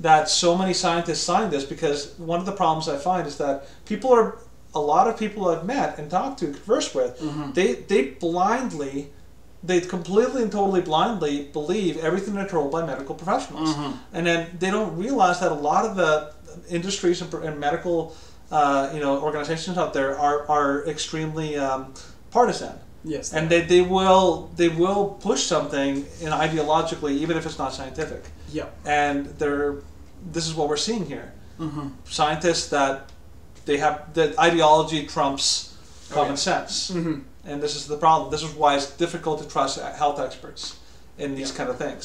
[0.00, 3.66] that so many scientists signed this because one of the problems I find is that
[3.86, 4.38] people are
[4.80, 7.52] a lot of people I've met and talked to, conversed with, Mm-hmm.
[7.58, 8.94] they they blindly
[9.68, 13.92] they completely and totally blindly believe everything they're told by medical professionals, Mm-hmm.
[14.16, 16.10] and then they don't realize that a lot of the
[16.78, 17.96] industries and, and medical,
[18.58, 21.80] uh, you know, organizations out there are are extremely um,
[22.30, 22.74] partisan
[23.14, 23.32] yes.
[23.36, 24.28] and they, they will
[24.60, 25.92] they will push something
[26.24, 28.22] in ideologically even if it's not scientific
[28.58, 28.66] yeah.
[28.84, 29.74] and they're
[30.34, 31.28] this is what we're seeing here
[31.66, 31.86] Mm-hmm.
[32.20, 32.94] scientists that
[33.66, 35.76] they have that ideology trumps
[36.10, 36.36] common yeah.
[36.36, 37.20] sense Mm-hmm.
[37.44, 40.78] and this is the problem this is why it's difficult to trust health experts
[41.18, 41.56] in these Yeah.
[41.58, 42.04] kind of things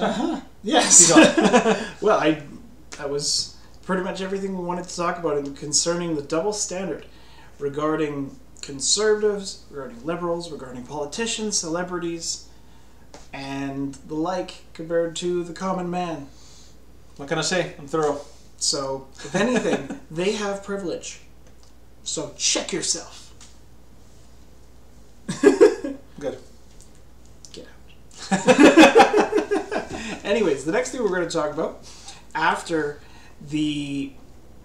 [0.00, 0.40] Uh huh.
[0.62, 1.10] Yes.
[2.00, 2.42] Well, I
[2.98, 7.06] that was pretty much everything we wanted to talk about in concerning the double standard
[7.58, 12.48] regarding conservatives, regarding liberals, regarding politicians, celebrities,
[13.32, 16.26] and the like compared to the common man.
[17.16, 18.20] what can i say i'm thorough
[18.58, 21.20] So, if anything, they have privilege.
[22.02, 23.32] So check yourself.
[26.18, 26.38] good
[27.52, 27.66] Get
[28.32, 28.64] out.
[30.24, 31.86] Anyways, the next thing we're going to talk about
[32.34, 33.00] after
[33.46, 34.12] the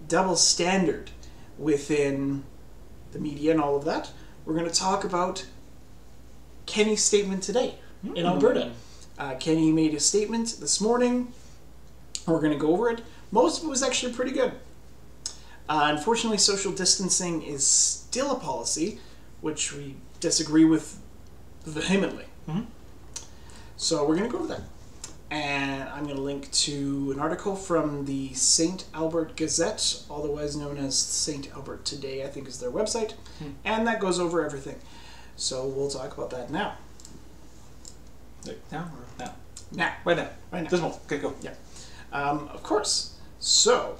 [0.08, 1.10] double standard
[1.58, 2.44] within
[3.12, 4.10] the media and all of that,
[4.44, 5.46] we're going to talk about
[6.66, 7.76] Kenney's statement today
[8.14, 8.72] in Alberta.
[9.18, 11.32] Uh, Kenney made a statement this morning.
[12.26, 13.02] We're going to go over it.
[13.34, 14.52] Most of it was actually pretty good.
[15.68, 19.00] Uh, unfortunately, social distancing is still a policy,
[19.40, 21.00] which we disagree with
[21.66, 22.26] vehemently.
[22.48, 22.66] Mhm.
[23.76, 24.60] So we're going to go over that.
[25.32, 28.84] And I'm going to link to an article from the St.
[28.94, 31.52] Albert Gazette, otherwise known as St.
[31.56, 33.14] Albert Today, I think is their website.
[33.64, 34.76] And that goes over everything.
[35.34, 36.74] So we'll talk about that now.
[38.70, 39.34] now or now
[39.72, 39.92] Now.
[40.04, 40.70] right now Right now.
[40.70, 41.34] this one okay go
[42.12, 43.13] Um, of course.
[43.48, 43.96] So,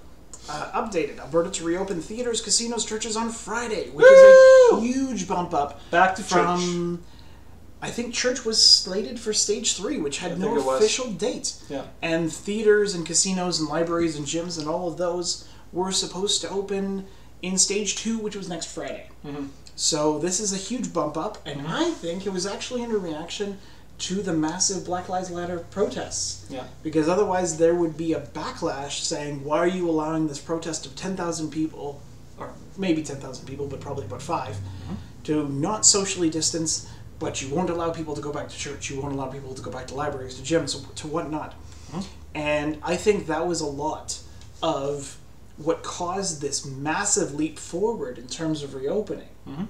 [0.48, 5.52] uh, updated Alberta to reopen theaters, casinos, churches on Friday, which is a huge bump
[5.52, 7.02] up back to church from.
[7.82, 10.80] I think church was slated for stage three, which had I no think it was.
[10.80, 11.56] official date.
[11.68, 16.40] yeah And theaters and casinos and libraries and gyms and all of those were supposed
[16.40, 17.04] to open
[17.42, 19.10] in stage two, which was next Friday.
[19.26, 19.48] Mhm.
[19.76, 21.70] So this is a huge bump up, and Mm-hmm.
[21.72, 23.58] I think it was actually in a reaction
[23.96, 26.46] to the massive Black Lives Matter protests.
[26.50, 26.64] Yeah.
[26.82, 30.96] Because otherwise, there would be a backlash saying, why are you allowing this protest of
[30.96, 32.02] 10,000 people,
[32.38, 34.94] or maybe 10,000 people, but probably about 5 mm-hmm.
[35.24, 39.00] to not socially distance, but you won't allow people to go back to church, you
[39.00, 41.54] won't allow people to go back to libraries, to gyms, to whatnot.
[41.92, 42.00] Mm-hmm.
[42.34, 44.18] And I think that was a lot
[44.62, 45.18] of
[45.56, 49.28] what caused this massive leap forward in terms of reopening.
[49.48, 49.64] Mm-hmm.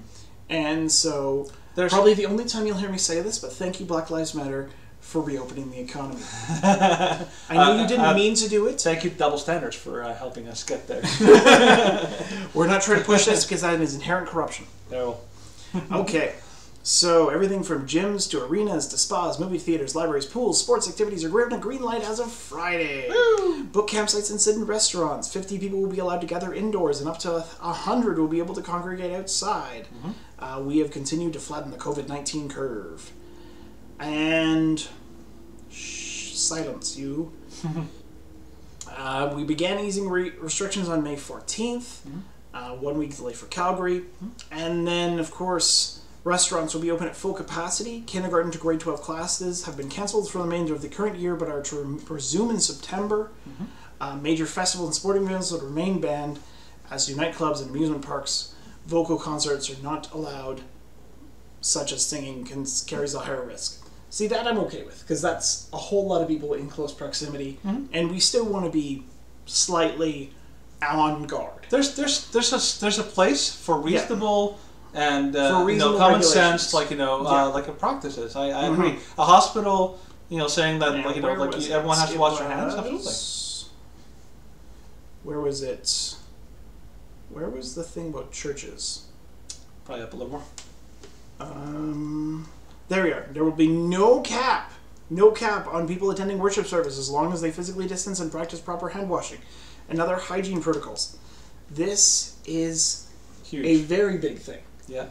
[0.49, 3.85] And so, There's- probably the only time you'll hear me say this, but thank you,
[3.85, 4.69] Black Lives Matter,
[5.01, 6.21] for reopening the economy.
[6.63, 8.81] I know you didn't uh, mean to do it.
[8.81, 11.01] Thank you, Double Standards, for uh, helping us get there.
[12.53, 14.65] We're not trying to push this because that is inherent corruption.
[14.89, 15.17] no.
[15.91, 16.33] Okay.
[16.85, 21.29] So everything from gyms to arenas to spas, movie theaters, libraries, pools, sports activities are
[21.29, 23.09] given a green light as of Friday.
[23.71, 25.33] Book campsites and sit in restaurants.
[25.33, 28.53] Fifty people will be allowed to gather indoors, and up to hundred will be able
[28.53, 29.87] to congregate outside.
[30.37, 33.11] Uh, we have continued to flatten the COVID nineteen curve.
[33.99, 34.87] And
[35.71, 37.33] shh, silence, you.
[38.95, 42.01] uh, we began easing re- restrictions on May 14th,
[42.53, 44.03] uh, one week delay for Calgary.
[44.51, 48.01] And then, of course, restaurants will be open at full capacity.
[48.01, 51.35] Kindergarten to grade 12 classes have been cancelled for the remainder of the current year
[51.35, 53.31] but are to resume in September.
[54.01, 56.39] Uh, major festivals and sporting events will remain banned,
[56.91, 58.53] as do nightclubs and amusement parks.
[58.87, 60.61] Vocal concerts are not allowed,
[61.61, 63.87] such as singing can, carries a higher risk.
[64.09, 67.59] See, that I'm okay with, because that's a whole lot of people in close proximity,
[67.93, 69.05] and we still want to be
[69.45, 70.31] slightly
[70.81, 71.67] on guard.
[71.69, 74.59] There's there's there's a there's a place for reasonable
[74.95, 77.45] and uh, For you know reasonable common sense, like you know, Yeah.
[77.45, 78.35] uh, like a practices.
[78.35, 78.95] I, I agree.
[79.17, 82.01] A hospital, you know, saying that like you know, like you- everyone it?
[82.01, 82.73] has to wash their hands.
[82.75, 83.13] Absolutely.
[85.23, 86.15] Where was it?
[87.29, 89.05] Where was the thing about churches?
[89.85, 90.43] Probably up a little more.
[91.39, 92.47] Um,
[92.89, 93.27] there we are.
[93.33, 94.71] There will be no cap,
[95.09, 98.59] no cap on people attending worship service as long as they physically distance and practice
[98.59, 99.39] proper hand washing
[99.89, 101.17] and other hygiene protocols.
[101.69, 103.07] This is
[103.43, 103.65] Huge.
[103.65, 104.61] a very big thing.
[104.87, 105.07] Yeah.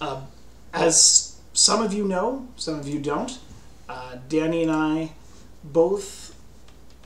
[0.00, 0.26] Um,
[0.72, 3.38] as some of you know, some of you don't,
[3.88, 5.12] uh, Danny and I
[5.62, 6.34] both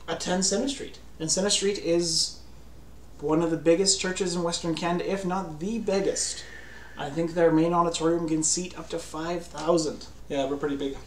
[0.07, 0.99] attend Center Street.
[1.19, 2.39] And Center Street is
[3.19, 6.43] one of the biggest churches in Western Canada, if not the biggest.
[6.97, 10.07] I think their main auditorium can seat up to 5,000.
[10.29, 10.97] Yeah, we're pretty big.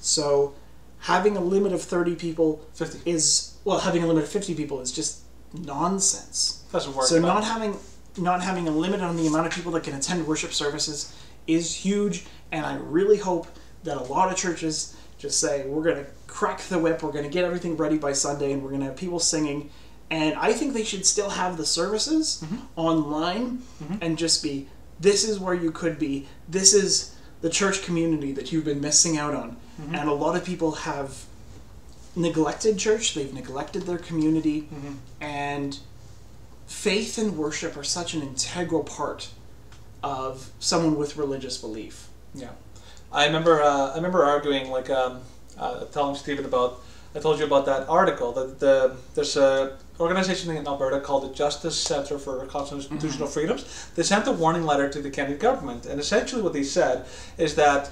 [0.00, 0.54] So
[1.00, 2.98] having a limit of 30 people Fifty.
[3.10, 5.20] is, well, having a limit of 50 people is just
[5.52, 6.64] nonsense.
[6.72, 7.06] Doesn't work.
[7.06, 7.76] So not having
[8.16, 11.14] not having a limit on the amount of people that can attend worship services
[11.46, 13.46] is huge, and I really hope
[13.84, 17.24] that a lot of churches just say we're going to crack the whip, we're going
[17.24, 19.70] to get everything ready by Sunday, and we're going to have people singing.
[20.10, 22.56] And I think they should still have the services mm-hmm.
[22.76, 23.96] online mm-hmm.
[24.02, 24.68] and just be
[25.00, 26.28] this is where you could be.
[26.48, 29.56] This is the church community that you've been missing out on.
[29.80, 29.94] Mm-hmm.
[29.94, 31.24] And a lot of people have
[32.14, 34.68] neglected church, they've neglected their community,
[35.20, 35.78] and
[36.72, 39.28] faith and worship are such an integral part
[40.02, 42.08] of someone with religious belief.
[42.34, 42.48] Yeah,
[43.12, 43.62] I remember.
[43.62, 45.20] Uh, I remember arguing, like, um,
[45.58, 46.80] uh, telling Stephen about.
[47.14, 48.32] I told you about that article.
[48.32, 53.90] That the there's a organization in Alberta called the Justice Center for Constitutional Freedoms.
[53.94, 57.04] They sent a warning letter to the Canadian government, and essentially what they said
[57.36, 57.90] is that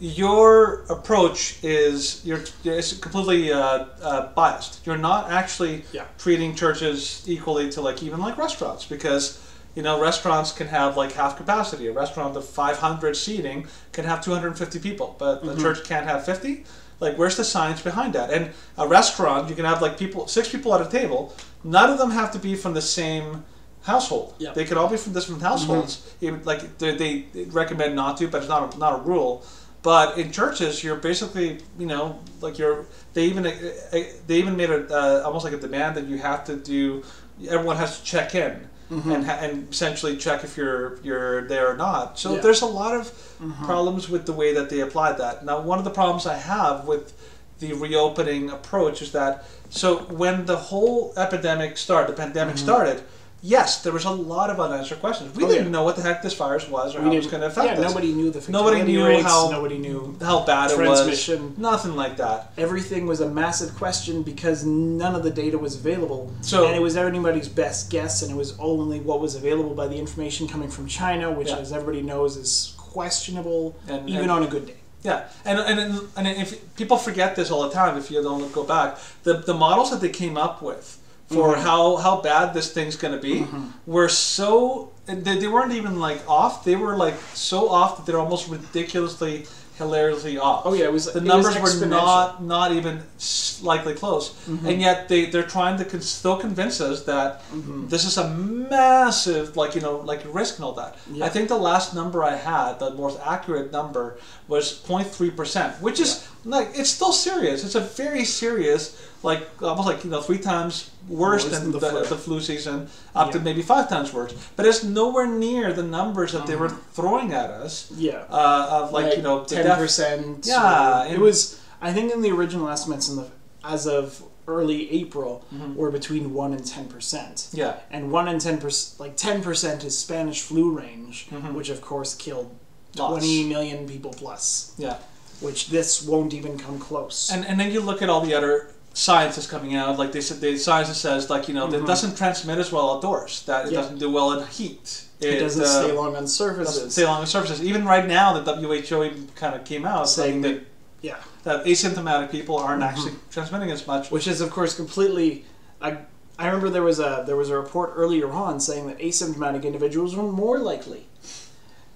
[0.00, 4.84] your approach is you're is completely uh, uh, biased.
[4.86, 6.04] You're not actually Yeah.
[6.18, 9.38] treating churches equally to like even like restaurants because
[9.74, 11.86] you know restaurants can have like half capacity.
[11.86, 16.64] A restaurant of 500 seating can have 250 people, but the church can't have 50.
[16.98, 18.30] Like where's the science behind that?
[18.30, 21.34] And a restaurant you can have like people six people at a table.
[21.62, 23.44] None of them have to be from the same
[23.82, 24.34] household.
[24.38, 24.52] Yeah.
[24.52, 26.14] They could all be from different households.
[26.20, 29.44] Even, like they, they recommend not to, but it's not a, not a rule.
[29.82, 32.86] But in churches, you're basically, you know, like you're.
[33.14, 33.50] They even uh,
[33.92, 37.02] uh, they even made a uh, almost like a demand that you have to do.
[37.48, 39.10] Everyone has to check in mm-hmm.
[39.10, 42.18] and ha- and essentially check if you're you're there or not.
[42.18, 42.40] So Yeah.
[42.40, 43.64] there's a lot of mm-hmm.
[43.64, 45.44] problems with the way that they applied that.
[45.44, 47.12] Now, one of the problems I have with
[47.60, 52.64] the reopening approach is that so when the whole epidemic started, the pandemic mm-hmm.
[52.64, 53.02] started.
[53.42, 55.34] Yes, there was a lot of unanswered questions.
[55.34, 55.70] We Oh, didn't yeah.
[55.70, 57.66] know what the heck this virus was or We how it was going to affect
[57.66, 61.28] yeah, us nobody knew the Nobody knew rates, how- nobody knew how bad it was.
[61.56, 62.52] Nothing like that.
[62.58, 66.30] everything was a massive question because none of the data was available.
[66.42, 69.86] So- and it was anybody's best guess, and it was only what was available by
[69.88, 71.56] the information coming from China, which, Yeah.
[71.56, 74.74] as everybody knows, is questionable And- even and- on a good day.
[75.02, 78.64] Yeah, and and and if people forget this all the time, if you don't go
[78.64, 80.98] back, the the models that they came up with
[81.30, 81.62] for Mm-hmm.
[81.62, 83.46] how how bad this thing's going to be
[83.86, 86.64] were so they, they weren't even like off.
[86.64, 89.46] They were like so off that they're almost ridiculously
[89.78, 90.62] hilariously off.
[90.66, 94.66] Oh yeah, it was the it numbers was were not not even slightly close, Mm-hmm.
[94.68, 97.88] and yet they they're trying to con- still convince us that Mm-hmm.
[97.88, 98.26] this is a
[98.74, 100.96] massive like you know like risk and all that.
[101.12, 101.24] Yeah.
[101.26, 105.98] I think the last number I had, the most accurate number, was 0.3 percent, which
[106.00, 107.64] is like it's still serious.
[107.64, 108.82] It's a very serious,
[109.22, 112.04] like almost like you know three times worse, than, the the, flu.
[112.12, 114.32] the flu season, up to maybe five times worse.
[114.56, 116.92] But it's nowhere near the numbers that they were Mm-hmm.
[116.98, 117.90] throwing at us.
[117.96, 118.24] Yeah.
[118.30, 120.46] Uh, of like, you know ten percent.
[120.46, 121.60] Yeah, it was.
[121.82, 123.26] I think in the original estimates in the
[123.64, 125.74] as of early April Mhm.
[125.76, 127.48] were between one and ten percent.
[127.52, 127.74] Yeah.
[127.90, 131.52] And one and ten percent, like ten percent, is Spanish flu range, Mhm.
[131.54, 132.48] which of course killed
[132.96, 134.72] twenty million people plus.
[134.78, 134.96] Yeah.
[135.40, 137.30] Which this won't even come close.
[137.32, 138.54] And and then you look at all the other
[138.92, 141.82] scientists coming out, like they said, the science says like you know Mhm.
[141.82, 143.42] it doesn't transmit as well outdoors.
[143.46, 143.80] That it Yeah.
[143.82, 145.04] doesn't do well in heat.
[145.20, 146.92] it, doesn't uh, stay long on doesn't surfaces.
[146.94, 147.62] stay along the surfaces.
[147.62, 150.62] Even right now, the WHO even kind of came out Saying that
[151.02, 152.86] yeah, that asymptomatic people aren't Mhm.
[152.88, 154.10] actually transmitting as much.
[154.10, 155.44] which is of course completely.
[155.82, 155.98] I
[156.38, 160.16] I remember there was a there was a report earlier on saying that asymptomatic individuals
[160.16, 161.06] were more likely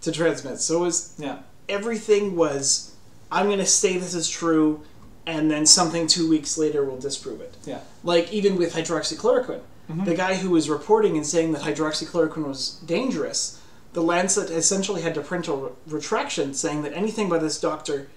[0.02, 0.60] to transmit.
[0.60, 1.36] So it was Yeah.
[1.68, 2.90] everything was
[3.32, 4.82] I'm going to say this is true,
[5.26, 7.54] and then something two weeks later will disprove it.
[7.64, 7.80] Yeah.
[8.02, 9.60] Like even with hydroxychloroquine,
[9.90, 10.04] Mhm.
[10.04, 13.58] the guy who was reporting and saying that hydroxychloroquine was dangerous,
[13.92, 18.08] the Lancet essentially had to print a re- retraction saying that anything by this doctor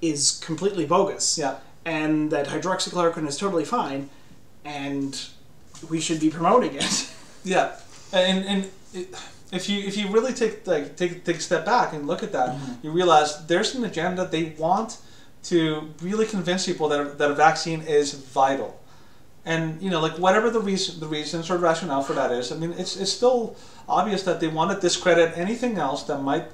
[0.00, 1.54] is completely bogus, Yeah.
[1.84, 4.10] and that hydroxychloroquine is totally fine,
[4.64, 5.18] and
[5.88, 7.08] we should be promoting it.
[7.44, 7.72] Yeah,
[8.12, 9.12] and and it,
[9.50, 12.30] if you if you really take like take take a step back and look at
[12.30, 12.72] that, Mm-hmm.
[12.86, 14.24] you realize there's an agenda.
[14.30, 14.98] They want
[15.44, 18.80] to really convince people that a, that a vaccine is vital,
[19.44, 22.52] and you know like whatever the reason the reasons or rationale for that is.
[22.52, 23.56] I mean, it's it's still
[23.88, 26.44] obvious that they want to discredit anything else that might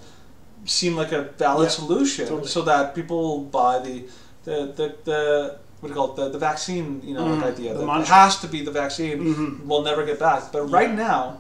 [0.64, 2.48] seem like a valid Yeah, solution, totally.
[2.48, 4.04] so that people buy the
[4.44, 4.94] the the.
[5.04, 6.16] the what do you call it?
[6.16, 8.12] The, the vaccine, you know, like Mhm, idea the that mantra.
[8.16, 9.64] has to be the vaccine Mhm.
[9.64, 10.50] we'll never get back.
[10.50, 11.38] But right now,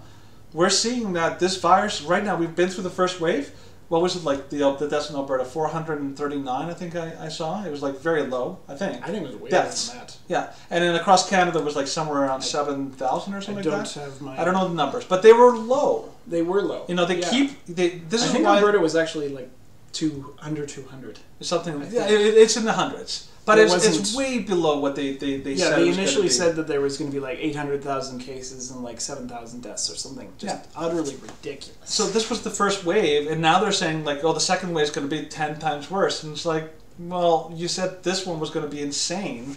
[0.52, 2.02] we're seeing that this virus.
[2.02, 3.50] Right now, we've been through the first wave.
[3.88, 4.50] What was it like?
[4.50, 6.68] The the deaths in Alberta, four hundred and thirty nine.
[6.68, 7.64] I think I, I saw.
[7.64, 8.58] It was like very low.
[8.68, 9.02] I think.
[9.02, 9.88] I think it was way Deaths.
[9.88, 10.16] more than that.
[10.28, 13.70] Yeah, and then across Canada it was like somewhere around seven thousand or something I
[13.70, 14.00] don't like that.
[14.04, 14.38] have my.
[14.40, 16.12] I don't know the numbers, but they were low.
[16.26, 16.84] They were low.
[16.88, 17.30] You know, they Yeah.
[17.30, 17.64] keep.
[17.66, 19.48] They, this I is think why Alberta was actually like
[19.92, 21.18] two under two hundred.
[21.40, 21.82] something.
[21.82, 25.38] I Yeah, it, it's in the hundreds, but it's, it's way below what they they,
[25.38, 25.78] they Yeah, said.
[25.78, 27.82] they it was gonna initially said that there was going to be like eight hundred
[27.82, 30.30] thousand cases and like seven thousand deaths or something.
[30.38, 30.62] Just Yeah.
[30.76, 31.76] utterly ridiculous.
[31.84, 34.84] So this was the first wave, and now they're saying like, oh, the second wave
[34.84, 38.38] is going to be ten times worse, and it's like, well, you said this one
[38.40, 39.56] was going to be insane,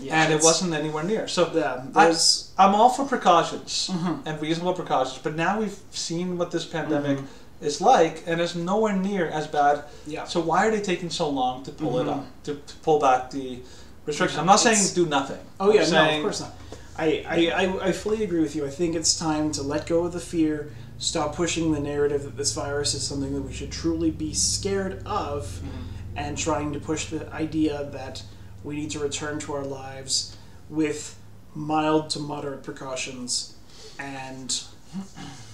[0.00, 1.26] yeah, and it wasn't anywhere near.
[1.28, 2.14] So Yeah, I,
[2.58, 4.20] I'm all for precautions Mhm.
[4.26, 7.26] and reasonable precautions, but now we've seen what this pandemic Mhm.
[7.60, 9.84] Is like, and it's nowhere near as bad.
[10.06, 10.24] Yeah.
[10.24, 12.18] So why are they taking so long to pull it Mhm.
[12.18, 13.60] up, to, to pull back the
[14.06, 14.38] restrictions?
[14.38, 15.38] I'm not saying do nothing.
[15.58, 16.54] Oh yeah, no, of course not.
[16.96, 18.66] I, I, I, I fully agree with you.
[18.66, 22.36] I think it's time to let go of the fear, stop pushing the narrative that
[22.36, 26.16] this virus is something that we should truly be scared of, Mm-hmm.
[26.16, 28.22] and trying to push the idea that
[28.64, 30.36] we need to return to our lives
[30.68, 31.16] with
[31.54, 33.54] mild to moderate precautions
[33.98, 34.62] and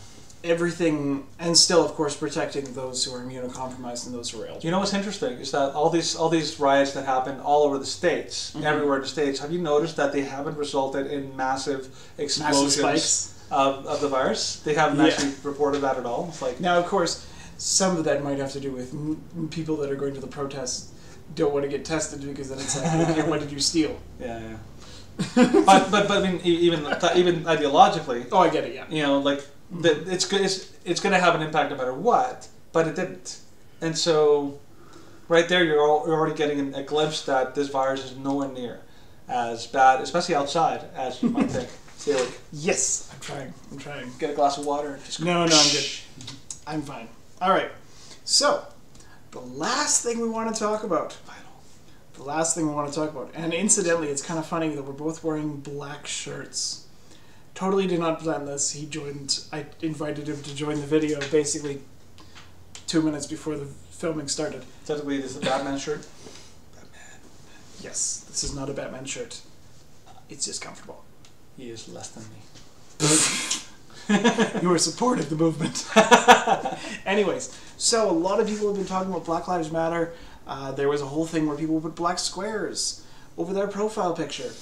[0.46, 4.58] everything, and still, of course, protecting those who are immunocompromised and those who are ill.
[4.62, 7.78] You know what's interesting is that all these all these riots that happen all over
[7.78, 8.64] the states, Mhm.
[8.64, 13.34] everywhere in the states, have you noticed that they haven't resulted in massive explosions spikes.
[13.50, 14.60] of, of the virus?
[14.64, 15.06] They haven't Yeah.
[15.12, 16.26] actually reported that at all.
[16.30, 17.24] It's like Now, of course,
[17.58, 20.26] some of that might have to do with m- people that are going to the
[20.26, 20.88] protests
[21.34, 23.96] don't want to get tested because then it's like, okay, what did you steal?
[24.20, 24.56] yeah, yeah.
[25.34, 26.80] but, but but I mean even
[27.16, 28.74] even ideologically, Oh, I get it.
[28.74, 28.84] Yeah.
[28.90, 32.48] you know, like the, it's it's it's going to have an impact no matter what.
[32.72, 33.38] But it didn't,
[33.80, 34.58] and so
[35.28, 38.80] right there you're, al- you're already getting a glimpse that this virus is nowhere near
[39.28, 41.68] as bad, especially outside, as you might think.
[41.98, 43.54] So like, Yes, I'm trying.
[43.72, 44.12] I'm trying.
[44.18, 44.98] get a glass of water.
[45.04, 45.88] Just No, no, I'm good.
[46.66, 47.08] I'm fine.
[47.40, 47.70] All right.
[48.24, 48.64] So,
[49.30, 51.16] the last thing we want to talk about.
[52.12, 54.82] The last thing we want to talk about, and incidentally, it's kind of funny that
[54.82, 56.85] we're both wearing black shirts.
[57.56, 58.72] Totally did not plan this.
[58.72, 59.40] He joined.
[59.50, 61.80] I invited him to join the video basically
[62.86, 64.62] two minutes before the filming started.
[64.84, 66.06] Technically, this is a Batman shirt.
[66.74, 67.00] Batman.
[67.80, 69.40] Yes, this is not a Batman shirt.
[70.28, 71.02] It's just comfortable.
[71.56, 72.36] He is less than me.
[74.62, 75.86] you were supportive of the movement.
[77.06, 80.12] Anyways, so a lot of people have been talking about Black Lives Matter.
[80.46, 83.02] Uh, there was a whole thing where people put black squares
[83.38, 84.52] over their profile picture.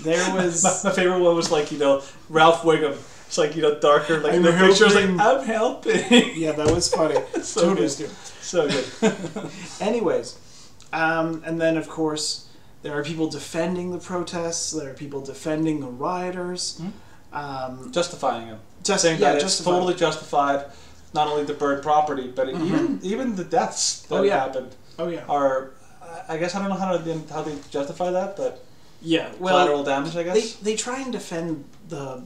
[0.00, 3.62] There was My, my favorite one was like you know Ralph Wiggum It's like you
[3.62, 5.08] know darker, like I'm the picture's like.
[5.08, 6.36] I'm helping.
[6.36, 7.16] Yeah, that was funny.
[7.42, 7.90] So totally good.
[7.90, 8.16] stupid.
[8.42, 9.50] so good.
[9.80, 10.38] Anyways,
[10.92, 12.48] um, and then of course
[12.82, 14.72] there are people defending the protests.
[14.72, 16.80] There are people defending the rioters.
[17.32, 18.58] Um, Justifying them.
[18.84, 20.66] just saying yeah, that it's totally justified.
[21.14, 24.40] Not only the bird property, but even even the deaths that Oh, yeah.
[24.40, 25.70] happened Oh yeah, are.
[26.28, 28.64] I guess I don't know how to how they justify that, but
[29.02, 29.32] yeah.
[29.38, 30.54] Well, collateral damage, I guess.
[30.54, 32.22] they try and defend the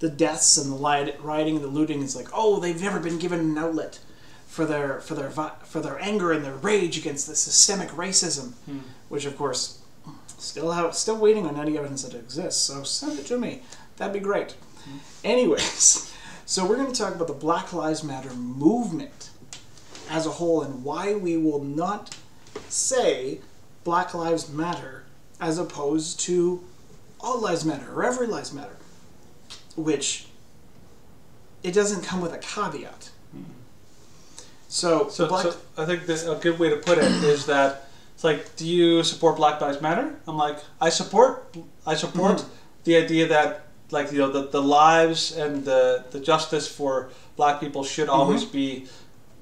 [0.00, 0.76] the deaths and the
[1.20, 2.02] rioting and the looting.
[2.02, 3.98] It's like oh they've never been given an outlet
[4.46, 8.52] for their for their vi- for their anger and their rage against the systemic racism,
[8.66, 8.78] Hmm.
[9.08, 9.78] which of course
[10.38, 12.60] still have still waiting on any evidence that it exists.
[12.62, 13.62] So send it to me.
[13.96, 14.54] That'd be great.
[15.24, 16.14] Anyways,
[16.46, 19.30] so we're going to talk about the Black Lives Matter movement
[20.08, 22.16] as a whole and why we will not
[22.68, 23.40] say
[23.84, 24.97] Black Lives Matter
[25.40, 26.62] as opposed to
[27.20, 28.76] All Lives Matter or Every Lives Matter,
[29.76, 30.26] which
[31.62, 33.10] it doesn't come with a caveat.
[34.68, 37.88] So, So, Black, so I think that a good way to put it is that
[38.14, 40.14] it's like, do you support Black Lives Matter?
[40.26, 41.54] I'm like, I support,
[41.86, 42.48] I support Mm-hmm.
[42.84, 47.60] the idea that like you know the, the lives and the the justice for Black
[47.60, 48.20] people should Mm-hmm.
[48.20, 48.86] always be,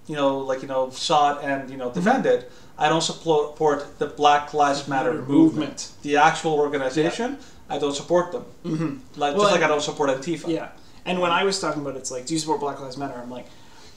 [0.07, 2.47] you know, like you know sought and you know defended.
[2.79, 5.29] I don't support the Black Lives Matter movement.
[5.29, 5.93] movement.
[6.03, 8.45] The actual organization, I don't support them.
[8.65, 9.19] Mm-hmm.
[9.21, 10.49] Like Well, just like I don't support Antifa.
[10.49, 10.69] Yeah.
[11.05, 13.15] And when I was talking about it, it's like, do you support Black Lives Matter?
[13.15, 13.47] I'm like,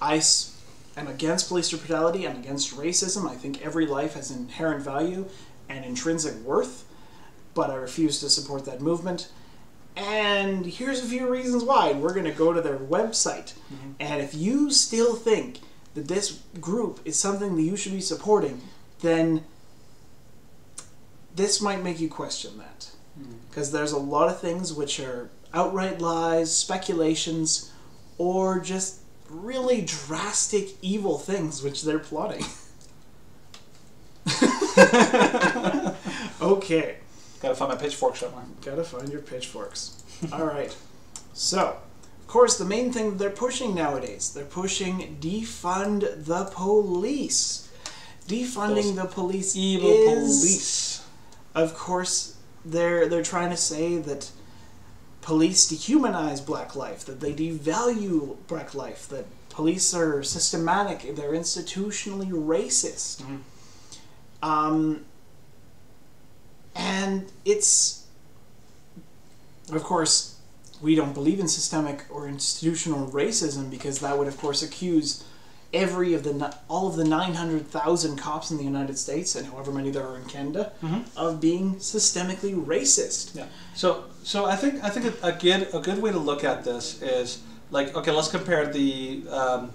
[0.02, 0.22] I
[0.96, 2.28] am against police brutality.
[2.28, 3.30] I'm against racism.
[3.30, 5.26] I think every life has inherent value
[5.68, 6.86] and intrinsic worth,
[7.54, 9.30] but I refuse to support that movement.
[9.96, 11.90] And here's a few reasons why.
[11.90, 13.54] And we're going to go to their website.
[14.00, 15.60] And if you still think
[15.94, 18.62] that this group is something that you should be supporting,
[19.02, 19.44] then
[21.36, 23.34] this might make you question that hmm.
[23.50, 27.72] because there's a lot of things which are outright lies, speculations,
[28.18, 32.46] or just really drastic evil things which they're plotting.
[36.42, 36.98] okay,
[37.42, 38.44] Gotta find my pitchfork somewhere.
[38.62, 40.04] gotta find your pitchforks.
[40.34, 40.76] All right,
[41.34, 41.78] so
[42.34, 47.68] course the main thing they're pushing nowadays they're pushing defund the police.
[48.28, 51.06] Defunding Those the police Evil is police.
[51.56, 54.30] of course they're they're trying to say that
[55.22, 62.30] police dehumanize black life that they devalue black life that police are systematic they're institutionally
[62.32, 63.40] racist Mhm.
[64.44, 65.06] um,
[66.76, 68.06] and it's
[69.72, 70.29] of course
[70.82, 75.24] we don't believe in systemic or institutional racism because that would of course accuse
[75.74, 79.90] every of the all of the 900,000 cops in the United States and however many
[79.92, 81.04] there are in Canada Mhm.
[81.16, 83.36] of being systemically racist.
[83.36, 83.46] Yeah.
[83.76, 86.64] So so I think I think a, a good a good way to look at
[86.64, 87.40] this is
[87.72, 89.72] like okay, let's compare the um,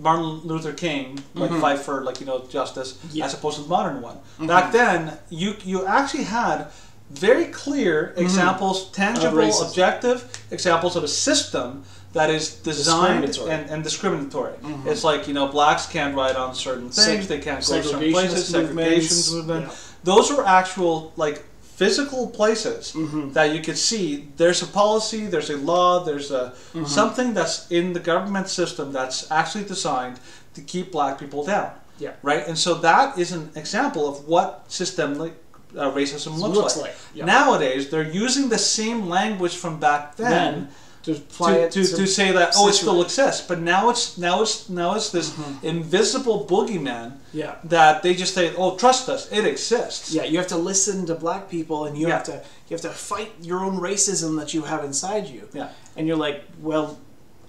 [0.00, 3.24] Martin Luther King like fight for like you know justice Yeah.
[3.26, 4.18] as opposed to the modern one.
[4.46, 6.66] Back then, you you actually had
[7.10, 14.54] very clear examples, tangible, objective examples of a system that is designed and, and discriminatory.
[14.86, 18.12] It's like you know blacks can't ride on certain things, they can't go to certain
[18.12, 19.66] places, segregationist movement.
[19.66, 19.74] yeah.
[20.04, 23.32] Those are actual like physical places Mm-hmm.
[23.32, 24.28] that you could see.
[24.36, 26.84] There's a policy, there's a law, there's a Mm-hmm.
[26.86, 30.20] something that's in the government system that's actually designed
[30.54, 31.72] to keep black people down.
[31.98, 32.12] Yeah.
[32.22, 35.32] Right, and so that is an example of what systemic
[35.76, 36.86] uh, racism looks, Looks like.
[36.86, 37.24] like, yeah.
[37.24, 40.68] Nowadays, they're using the same language from back then, Then
[41.04, 43.46] to apply to, it to, to say that oh, it still exists.
[43.46, 45.66] But now it's now it's now it's this Mm-hmm.
[45.66, 47.56] invisible boogeyman Yeah.
[47.64, 50.14] that they just say, oh, trust us, it exists.
[50.14, 52.14] Yeah, you have to listen to black people and you Yeah.
[52.14, 52.32] have to
[52.68, 55.48] you have to fight your own racism that you have inside you.
[55.52, 55.68] Yeah.
[55.96, 56.98] And you're like, well,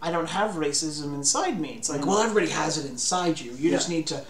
[0.01, 1.75] I don't have racism inside me.
[1.77, 3.51] It's like, well, everybody has it inside you.
[3.53, 3.95] You just Mm-hmm.
[3.97, 4.21] Need to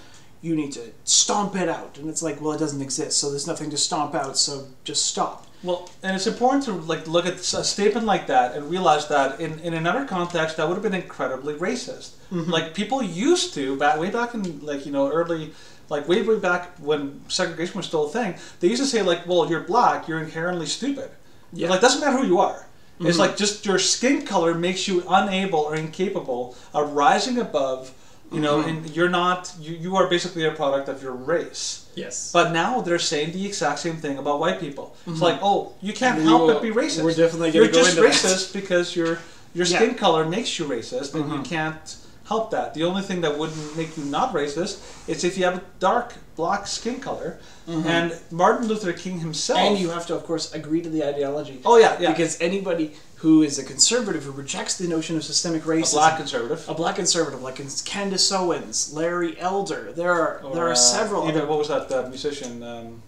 [0.41, 1.97] you need to stomp it out.
[1.97, 5.05] And it's like, well, it doesn't exist, so there's nothing to stomp out, so just
[5.05, 5.47] stop.
[5.63, 9.39] Well, and it's important to like look at a statement like that and realize that
[9.39, 12.11] in, in another context that would have been incredibly racist.
[12.31, 12.51] Mm-hmm.
[12.51, 15.53] Like people used to back way back in like you know early
[15.89, 18.35] like way way back when segregation was still a thing.
[18.59, 21.09] They used to say like, well, you're black, you're inherently stupid.
[21.51, 21.69] Yeah.
[21.69, 22.67] Like doesn't matter who you are.
[22.99, 23.19] It's mm-hmm.
[23.19, 27.93] like just your skin color makes you unable or incapable of rising above.
[28.35, 29.53] You know, and you're not.
[29.59, 31.85] You, you are basically a product of your race.
[31.95, 32.31] Yes.
[32.31, 34.95] But now they're saying the exact same thing about white people.
[35.07, 37.03] It's like, oh, you can't help will- but be racist.
[37.03, 38.13] we're definitely You're gonna go just into that.
[38.13, 39.19] racist because your
[39.53, 39.77] your Yeah.
[39.77, 41.35] skin color makes you racist, and Mm-hmm.
[41.37, 42.73] you can't help that.
[42.73, 44.73] The only thing that wouldn't make you not racist
[45.07, 47.37] is if you have a dark black skin color.
[47.67, 49.57] And Martin Luther King himself.
[49.59, 49.67] Mm-hmm.
[49.75, 51.61] And you have to, of course, agree to the ideology.
[51.65, 52.11] oh yeah, yeah.
[52.11, 52.85] Because anybody
[53.17, 55.93] who is a conservative who rejects the notion of systemic racism.
[55.93, 56.69] a black conservative.
[56.69, 57.55] a black conservative like
[57.85, 62.07] Candace Owens, Larry Elder, there are there are uh, several Even what was that uh,
[62.09, 62.61] musician?
[62.63, 63.01] Um,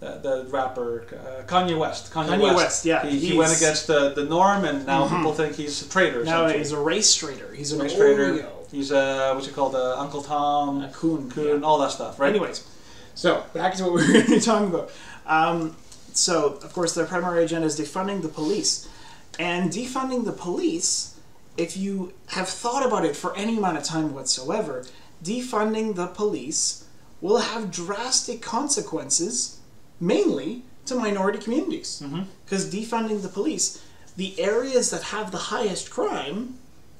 [0.00, 2.12] the, the rapper uh, Kanye West.
[2.12, 5.16] Kanye, Kanye West, yeah, He, he went against the, the norm, and now Mhm.
[5.16, 6.22] people think he's a traitor.
[6.24, 7.52] now he's a race traitor.
[7.52, 8.34] He's a race trader.
[8.34, 8.70] Oreo.
[8.70, 9.74] He's a what's he called?
[9.74, 11.30] Uh, Uncle Tom, A coon.
[11.30, 11.66] Coon, yeah.
[11.66, 12.30] all that stuff, right?
[12.30, 12.62] Anyways,
[13.16, 14.90] so back to what we were talking about.
[15.26, 15.74] Um,
[16.12, 18.88] so, of course, their primary agenda is defunding the police.
[19.38, 21.14] And defunding the police,
[21.56, 24.84] if you have thought about it for any amount of time whatsoever,
[25.22, 26.84] defunding the police
[27.20, 29.58] will have drastic consequences,
[30.00, 32.00] mainly to minority communities.
[32.04, 32.26] Mhm.
[32.44, 33.78] Because defunding the police,
[34.16, 36.54] the areas that have the highest crime,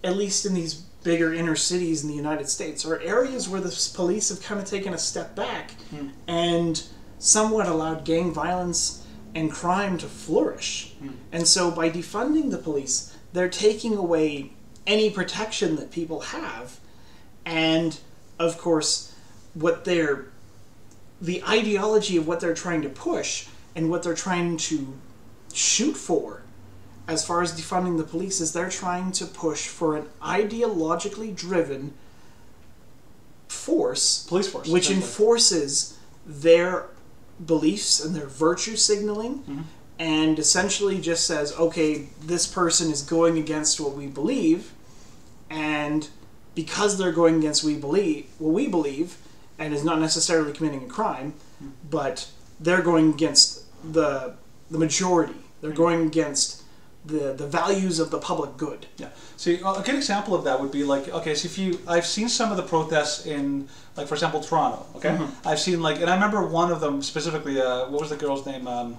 [0.05, 0.75] at least in these
[1.05, 4.67] bigger inner cities in the United States, are areas where the police have kind of
[4.67, 6.09] taken a step back Hmm.
[6.27, 6.83] and
[7.19, 8.99] somewhat allowed gang violence
[9.35, 10.95] and crime to flourish.
[10.99, 11.11] Hmm.
[11.33, 14.53] And so by defunding the police, they're taking away
[14.87, 16.81] any protection that people have.
[17.45, 17.99] And
[18.39, 19.15] of course,
[19.55, 20.27] what they're
[21.21, 24.97] the ideology of what they're trying to push and what they're trying to
[25.53, 26.43] shoot for
[27.09, 31.95] as far as defunding the police is they're trying to push for an ideologically driven
[33.49, 36.87] force Police force, which enforces their
[37.45, 39.63] beliefs and their virtue signaling Mhm.
[39.99, 44.73] and essentially just says okay this person is going against what we believe
[45.51, 46.09] and
[46.55, 49.17] because they're going against we believe what we believe
[49.59, 51.35] and is not necessarily committing a crime
[51.91, 52.27] but
[52.61, 53.63] they're going against
[53.93, 54.35] the
[54.71, 55.35] the majority.
[55.61, 56.58] They're going against
[57.09, 59.09] the the values of the public good Yeah.
[59.37, 62.29] See, a good example of that would be like, okay, so if you, I've seen
[62.29, 64.85] some of the protests in, like, for example, Toronto.
[64.97, 65.29] Okay, Mhm.
[65.51, 67.57] I've seen like, and I remember one of them specifically.
[67.61, 68.67] Uh, what was the girl's name?
[68.67, 68.97] Um,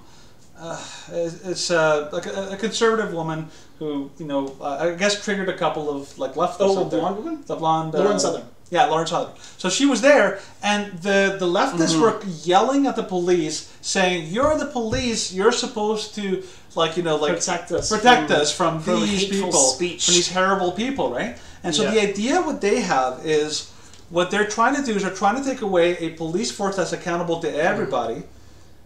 [0.58, 0.78] uh,
[1.12, 3.48] it's uh, like a, a conservative woman
[3.78, 6.56] who, you know, uh, I guess triggered a couple of like leftists.
[6.60, 7.00] Oh, there.
[7.00, 7.36] blonde woman?
[7.46, 7.94] The blonde.
[7.94, 8.46] Lauren uh, Southern.
[8.70, 9.32] Yeah, Lauren Southern.
[9.58, 12.00] So she was there, and the the leftists Mhm.
[12.00, 15.32] were yelling at the police, saying, "You're the police.
[15.32, 16.42] You're supposed to,
[16.76, 20.04] like, you know, like protect us protect from- us from, from these people, speech.
[20.04, 21.36] from these terrible people, right?
[21.64, 21.90] And so Yeah.
[21.90, 23.64] the idea what they have is
[24.08, 26.92] what they're trying to do is they're trying to take away a police force that's
[26.92, 28.22] accountable to everybody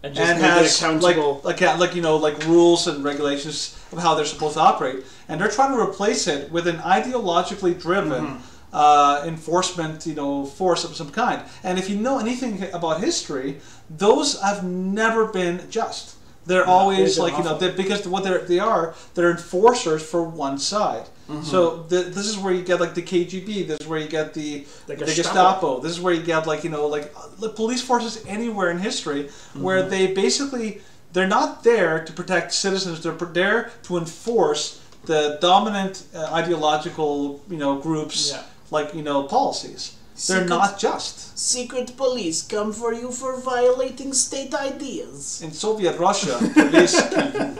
[0.03, 3.75] and just and make has accountable like, like like you know like rules and regulations
[3.91, 7.79] of how they're supposed to operate, and they're trying to replace it with an ideologically
[7.79, 8.23] driven.
[8.25, 8.37] Mm-hmm.
[8.75, 11.39] Uh, enforcement, you know, force of some kind.
[11.63, 13.49] And if you know anything about history,
[13.89, 14.61] those have
[15.01, 16.03] never been just.
[16.49, 17.69] They're always they've been like you know awful.
[17.71, 21.05] they because what they're, they are they're enforcers for one side.
[21.29, 21.43] Mm-hmm.
[21.51, 21.59] So
[21.91, 23.47] the, this is where you get like the KGB.
[23.69, 24.49] This is where you get the
[24.87, 25.23] The the, Gestapo.
[25.23, 25.69] Gestapo.
[25.83, 27.07] This is where you get like you know like
[27.45, 29.21] the police forces anywhere in history
[29.65, 29.93] where Mm-hmm.
[29.93, 30.67] they basically
[31.13, 32.95] they're not there to protect citizens.
[33.03, 34.63] They're there to enforce
[35.11, 37.15] the dominant uh, ideological
[37.53, 38.43] you know groups Yeah.
[38.71, 39.95] Like you know policies.
[40.27, 41.37] They're Secret- not just.
[41.37, 45.41] Secret police come for you for violating state ideas.
[45.43, 47.57] In Soviet Russia, police kill you.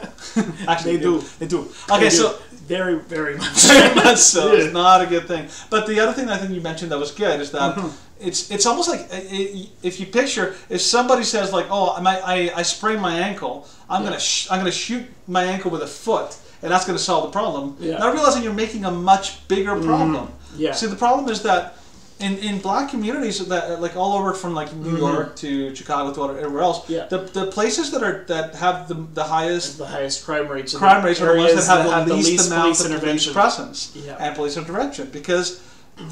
[0.68, 1.24] Actually, They do.
[1.40, 1.60] They do.
[1.92, 2.16] Okay, They do.
[2.16, 3.56] so very, very much.
[3.68, 4.54] very much so.
[4.54, 4.60] Yeah.
[4.64, 5.50] It's not a good thing.
[5.70, 7.92] But the other thing I think you mentioned that was good is that Mhm.
[8.22, 12.16] it's it's almost like i i if you picture if somebody says like oh my,
[12.36, 13.56] I I sprained my ankle
[13.90, 14.08] I'm Yeah.
[14.10, 16.30] gonna sh- I'm gonna shoot my ankle with a foot
[16.66, 17.78] and that's gonna solve the problem.
[17.80, 17.94] Yeah.
[17.94, 18.00] Mm-hmm.
[18.04, 20.28] Not realizing you're making a much bigger problem.
[20.58, 20.74] Yeah.
[20.74, 21.76] See the problem is that.
[22.18, 25.00] In, in black communities that like all over from like New Mhm.
[25.06, 27.08] York to Chicago to everywhere else, Yeah.
[27.14, 30.74] the, the places that are that have the, the highest the highest crime rates.
[30.74, 34.16] crime rates are the ones that have the, least, amount police of police presence Yeah.
[34.24, 35.60] and police intervention because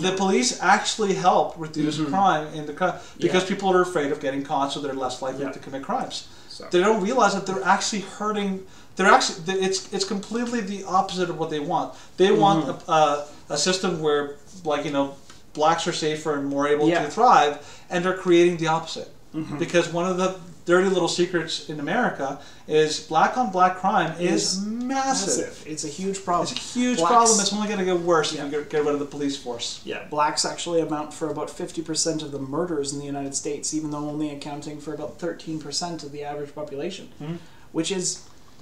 [0.06, 2.10] the police actually help reduce Mhm.
[2.10, 2.96] crime in the crime
[3.26, 3.52] because Yeah.
[3.52, 5.54] people are afraid of getting caught, so they're less likely Yeah.
[5.58, 6.16] to commit crimes.
[6.50, 6.66] So.
[6.70, 8.52] They don't realize that they're actually hurting.
[8.96, 11.94] They're actually th- it's it's completely the opposite of what they want.
[12.18, 12.92] They want Mm-hmm.
[12.92, 15.16] a, a, a system where like you know
[15.54, 17.04] blacks are safer and more able Yeah.
[17.04, 19.58] to thrive, and they're creating the opposite Mhm.
[19.60, 20.36] because one of the
[20.66, 25.48] dirty little secrets in America is black on black crime is, Is massive.
[25.48, 25.64] Massive.
[25.68, 26.48] It's a huge problem.
[26.50, 27.40] It's a huge Blacks- problem.
[27.42, 28.46] It's only going to get worse Yeah.
[28.46, 29.82] if you get, get rid of the police force.
[29.84, 33.92] Yeah, blacks actually amount for about 50% of the murders in the United States, even
[33.92, 37.38] though only accounting for about 13% of the average population, Mhm.
[37.74, 38.20] which is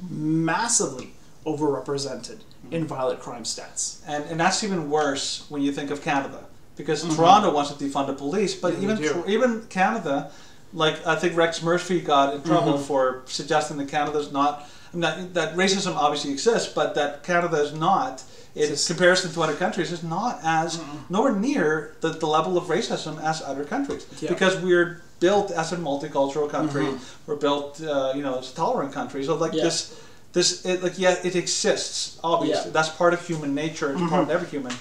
[0.10, 1.14] massively
[1.46, 2.40] overrepresented
[2.70, 3.98] in violent crime stats.
[4.08, 6.46] And, and that's even worse when you think of Canada.
[6.78, 7.16] Because Mhm.
[7.16, 10.32] Toronto wants to defund the police, but Yeah, even even Canada,
[10.74, 12.82] like I think Rex Murphy got in trouble Mhm.
[12.84, 18.24] for suggesting that Canada's not not, that racism obviously exists, but that Canada is not.
[18.56, 20.80] In Just- comparison to other countries, is not as
[21.10, 24.28] nowhere near the, the level of racism as other countries Yeah.
[24.28, 26.86] because we're built as a multicultural country.
[26.86, 27.00] Mhm.
[27.26, 29.24] We're built, uh, you know, as a tolerant country.
[29.24, 29.64] So like Yeah.
[29.68, 29.94] this,
[30.34, 32.18] this, it, like yeah, it exists.
[32.24, 32.74] Obviously, Yeah.
[32.74, 33.94] that's part of human nature.
[33.94, 34.74] It's part of every human,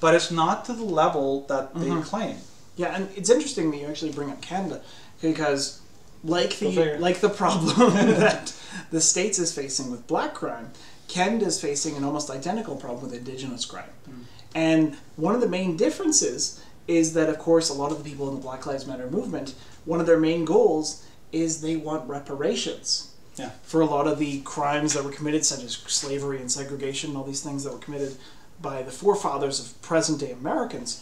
[0.00, 2.02] but it's not to the level that they Mhm.
[2.04, 2.36] claim.
[2.76, 4.80] Yeah, and it's interesting that you actually bring up Canada
[5.20, 5.78] because,
[6.24, 7.76] like the like the problem
[8.26, 8.52] that
[8.90, 10.70] the states is facing with black crime,
[11.06, 13.92] Canada is facing an almost identical problem with Indigenous crime.
[14.06, 14.22] Hmm.
[14.54, 18.28] And one of the main differences is that, of course, a lot of the people
[18.28, 19.54] in the Black Lives Matter movement,
[19.84, 21.02] one of their main goals
[21.32, 23.50] is they want reparations Yeah.
[23.62, 27.16] for a lot of the crimes that were committed, such as slavery and segregation, and
[27.18, 28.16] all these things that were committed
[28.60, 31.00] by the forefathers of present day Americans.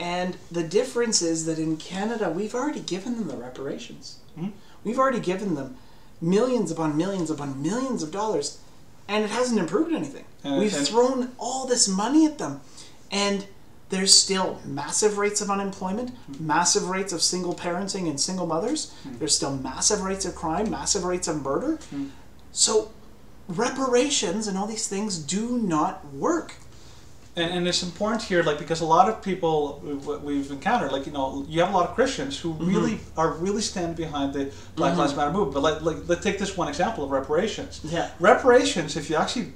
[0.00, 4.16] And the difference is that in Canada, we've already given them the reparations.
[4.38, 4.52] Mhm.
[4.84, 5.76] We've already given them
[6.20, 8.58] millions upon millions upon millions of dollars,
[9.06, 10.24] and it hasn't improved anything.
[10.44, 12.60] We've thrown all this money at them,
[13.12, 13.46] and
[13.92, 18.90] there's still massive rates of unemployment, massive rates of single parenting and single mothers.
[19.02, 19.18] Hmm.
[19.18, 21.76] There's still massive rates of crime, massive rates of murder.
[21.90, 22.06] Hmm.
[22.52, 22.90] So,
[23.48, 26.54] reparations and all these things do not work.
[27.36, 31.04] And, and it's important here, like because a lot of people we- we've encountered, like
[31.04, 32.74] you know, you have a lot of Christians who Mm-hmm.
[32.74, 35.20] really are really stand behind the Black Lives mm-hmm.
[35.20, 35.52] Matter movement.
[35.52, 37.82] But like, like let's take this one example of reparations.
[37.84, 38.08] Yeah.
[38.20, 39.52] Reparations, if you actually,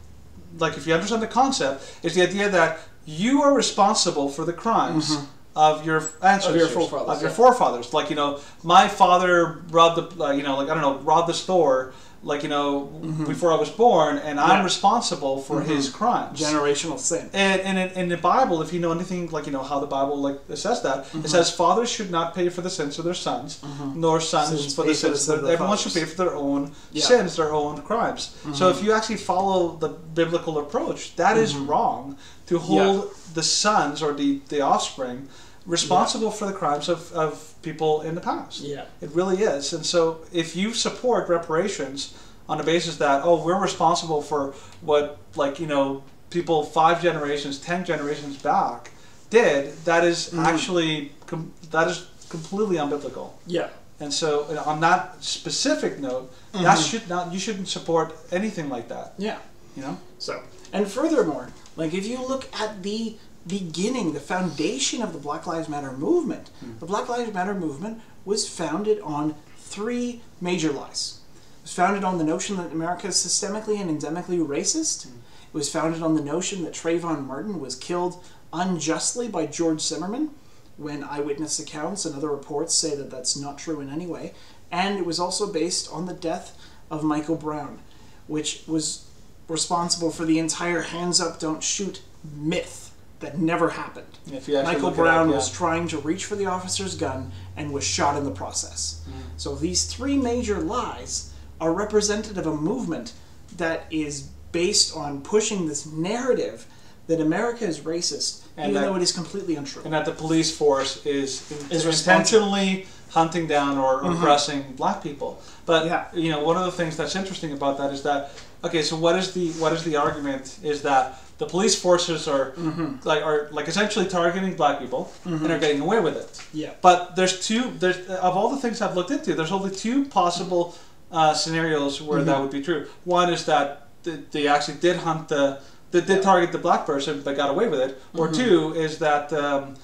[0.59, 4.53] like, if you understand the concept, is the idea that you are responsible for the
[4.53, 5.17] crimes.
[5.59, 7.37] Of your ancestors, forefathers, of your yeah.
[7.37, 7.95] forefathers.
[7.95, 11.31] Like you know, my father robbed the, uh, you know, like I don't know, robbed
[11.31, 13.25] the store, like you know, mm-hmm.
[13.25, 15.71] before I was born, and I'm responsible for mm-hmm.
[15.71, 16.41] his crimes.
[16.41, 17.31] Generational sin.
[17.33, 19.87] And, and in, in the Bible, if you know anything, like you know how the
[19.87, 21.25] Bible like says that, Mm-hmm.
[21.25, 24.01] it says fathers should not pay for the sins of their sons, mm-hmm.
[24.01, 25.29] nor sons Sins for the sins.
[25.29, 27.05] of their everyone should pay for their own Yeah.
[27.05, 28.37] sins, their own crimes.
[28.55, 34.03] So if you actually follow the biblical approach, that is wrong to hold the sons
[34.03, 35.29] or the, the offspring
[35.67, 38.61] responsible for the crimes of, of people in the past.
[38.61, 38.85] Yeah.
[39.01, 39.73] It really is.
[39.73, 42.17] And so if you support reparations
[42.49, 47.59] on the basis that, oh, we're responsible for what, like, you know, people five generations,
[47.59, 48.93] ten generations back
[49.31, 50.41] did, that is mm-hmm.
[50.41, 53.33] actually, com- that is completely unbiblical.
[53.47, 53.69] Yeah.
[53.99, 56.83] And so on that specific note, that mm-hmm.
[56.83, 59.39] should not, you shouldn't support anything like that, Yeah.
[59.75, 59.99] you know?
[60.19, 60.43] So,
[60.73, 65.69] and furthermore, like if you look at the beginning, the foundation of the Black Lives
[65.69, 66.79] Matter movement, hmm.
[66.79, 71.21] the Black Lives Matter movement was founded on three major lies.
[71.35, 75.07] It was founded on the notion that America is systemically and endemically racist.
[75.07, 75.19] Hmm.
[75.49, 78.23] It was founded on the notion that Trayvon Martin was killed
[78.53, 80.31] unjustly by George Zimmerman,
[80.77, 84.35] when eyewitness accounts and other reports say that that's not true in any way.
[84.71, 86.57] And it was also based on the death
[86.91, 87.79] of Michael Brown,
[88.27, 89.09] which was
[89.49, 92.03] responsible for the entire hands up, don't shoot
[92.35, 92.86] myth
[93.21, 94.19] that never happened.
[94.31, 95.37] If you Michael Brown up, yeah.
[95.37, 99.03] was trying to reach for the officer's gun and was shot in the process.
[99.09, 99.13] Mm.
[99.37, 103.15] So these three major lies are representative of a movement
[103.57, 106.67] that is based on pushing this narrative
[107.07, 109.83] that America is racist, And even that- though it is completely untrue.
[109.85, 114.17] and that the police force Is is intentionally hunting down or mm-hmm.
[114.17, 115.41] oppressing black people.
[115.65, 116.07] But Yeah.
[116.15, 118.31] you know, one of the things that's interesting about that is that
[118.65, 122.53] okay, so what is the what is the argument is that the police forces are
[122.53, 122.97] mm-hmm.
[123.05, 125.51] like are like essentially targeting black people and mm-hmm.
[125.51, 126.43] are getting away with it.
[126.53, 126.73] Yeah.
[126.81, 130.77] But there's two there's of all the things I've looked into, there's only two possible
[131.13, 132.87] uh, scenarios where that would be true.
[133.05, 135.61] One is that th- they actually did hunt the
[135.93, 138.01] they did target the black person but got away with it.
[138.15, 139.77] Or two is that um,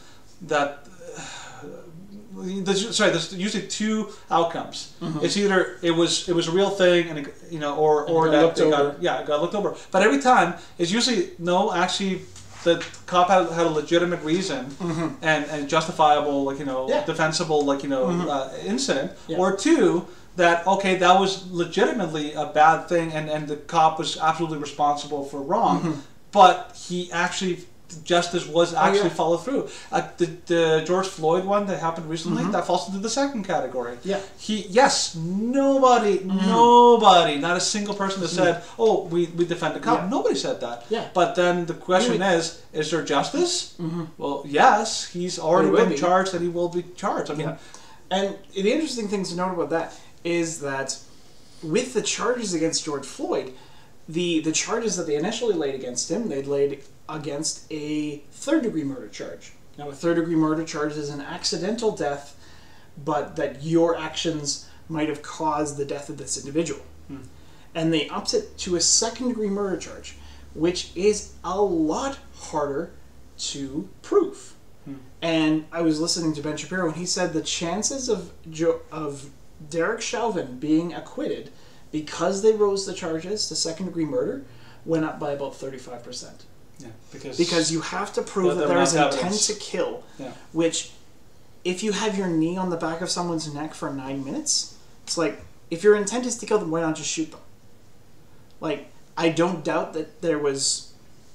[0.43, 0.82] that
[2.35, 4.95] there's, sorry, there's usually two outcomes.
[5.23, 8.31] It's either it was it was a real thing, and it, you know, or or
[8.31, 9.75] that got yeah, it got looked over.
[9.91, 12.23] But every time it's usually no, actually,
[12.65, 14.67] the cop had, had a legitimate reason
[15.23, 17.05] and and justifiable, like you know, Yeah.
[17.05, 19.13] defensible, like you know, uh, incident.
[19.29, 19.39] Yeah.
[19.39, 20.07] Or two.
[20.37, 25.25] That okay, that was legitimately a bad thing, and, and the cop was absolutely responsible
[25.27, 27.59] for wrong, but he actually
[27.97, 29.15] justice was oh, actually yeah.
[29.15, 29.69] followed through.
[29.91, 32.53] Uh, the, the George Floyd one that happened recently mm-hmm.
[32.53, 33.99] that falls into the second category.
[34.05, 34.21] Yeah.
[34.39, 36.47] He yes, nobody, mm.
[36.47, 38.35] nobody, not a single person that mm.
[38.35, 40.09] said, "Oh, we, we defend the cop." Yeah.
[40.09, 40.87] Nobody said that.
[40.89, 41.09] Yeah.
[41.15, 43.75] But then the question is, is there justice?
[43.81, 44.05] Mm-hmm.
[44.19, 45.97] Well, yes, he's already been be.
[45.97, 47.31] charged, and he will be charged.
[47.31, 47.57] I mean, Yeah.
[48.13, 50.99] And the interesting thing to note about that is that
[51.63, 53.55] with the charges against George Floyd,
[54.09, 56.83] the, the charges that they initially laid against him, they'd laid
[57.13, 59.53] against a third degree murder charge.
[59.79, 62.37] Now, a third degree murder charge is an accidental death,
[63.05, 66.83] but that your actions might have caused the death of this individual.
[67.09, 67.19] Hmm.
[67.75, 70.15] and they upped it to a second degree murder charge,
[70.55, 72.93] which is a lot harder
[73.39, 74.55] to prove.
[74.85, 74.95] Hmm.
[75.21, 79.31] And I was listening to Ben Shapiro, and he said the chances of jo- of
[79.69, 81.51] Derek Chauvin being acquitted
[81.91, 84.45] because they rose the charges to second degree murder
[84.85, 86.45] went up by about thirty five percent.
[86.79, 90.33] Yeah, because Because you have to prove that there is intent to kill, Yeah.
[90.53, 90.91] which,
[91.65, 95.17] if you have your knee on the back of someone's neck for nine minutes, it's
[95.17, 97.41] like if your intent is to kill them, why not just shoot them?
[98.61, 100.93] Like I don't doubt that there was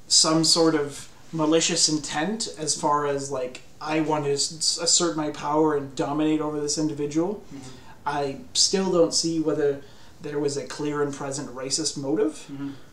[0.08, 5.76] some sort of malicious intent as far as like I want to assert my power
[5.76, 7.44] and dominate over this individual.
[7.54, 7.70] Mm-hmm.
[8.06, 9.82] I still don't see whether
[10.22, 12.50] there was a clear and present racist motive,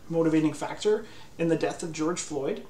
[0.09, 1.05] motivating factor
[1.37, 2.65] in the death of George Floyd.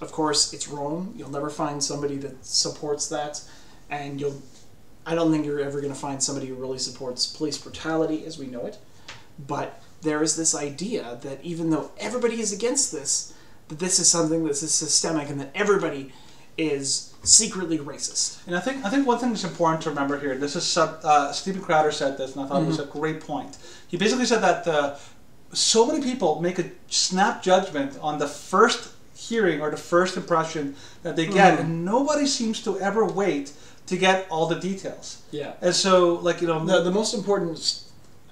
[0.00, 1.12] Of course, it's wrong.
[1.16, 3.42] You'll never find somebody that supports that,
[3.88, 4.40] and you'll.
[5.06, 8.38] I don't think you're ever going to find somebody who really supports police brutality as
[8.38, 8.78] we know it.
[9.38, 13.34] But there is this idea that even though everybody is against this,
[13.68, 16.12] that this is something that is systemic and that everybody
[16.58, 18.46] is secretly racist.
[18.46, 20.36] And I think I think one thing that's important to remember here.
[20.36, 23.20] This is sub, uh, Steven Crowder said this, and I thought it was a great
[23.20, 23.56] point.
[23.88, 24.96] He basically said that uh,
[25.52, 30.74] so many people make a snap judgment on the first hearing or the first impression
[31.02, 33.52] that they get, and nobody seems to ever wait
[33.86, 35.22] to get all the details.
[35.30, 35.52] Yeah.
[35.60, 37.82] And so, like you know, The, the most important,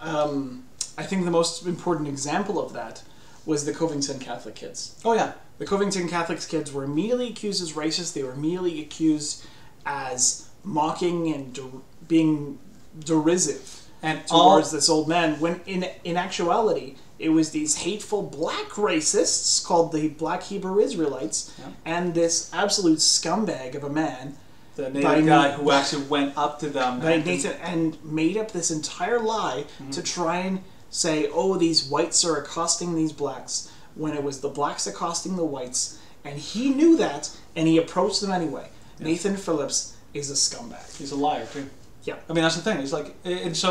[0.00, 0.64] um,
[0.96, 3.02] I think the most important example of that
[3.44, 4.94] was the Covington Catholic kids.
[5.04, 8.12] oh yeah, The Covington Catholic kids were immediately accused as racist.
[8.14, 9.44] They were immediately accused
[9.84, 12.58] as mocking and der- being
[13.04, 15.40] derisive and all towards this old man.
[15.40, 21.52] When in in actuality, it was these hateful black racists called the Black Hebrew Israelites,
[21.58, 21.66] Yeah.
[21.84, 24.36] and this absolute scumbag of a man
[24.78, 27.00] the native guy who actually went up to them.
[27.00, 29.90] by and- Nathan and made up this entire lie mm-hmm.
[29.90, 34.48] to try and say, "Oh, these whites are accosting these blacks," when it was the
[34.48, 38.68] blacks accosting the whites, and he knew that, and he approached them anyway.
[39.00, 40.96] Nathan Phillips is a scumbag.
[40.96, 41.68] He's a liar too.
[42.08, 42.28] Yeah.
[42.28, 42.78] I mean that's the thing.
[42.84, 43.08] It's like,
[43.48, 43.70] and so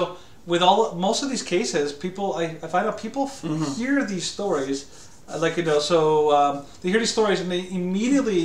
[0.53, 3.69] with all most of these cases, people I, I find out people Mm-hmm.
[3.81, 4.77] hear these stories,
[5.31, 5.99] uh, like you know, so
[6.39, 8.43] um, they hear these stories and they immediately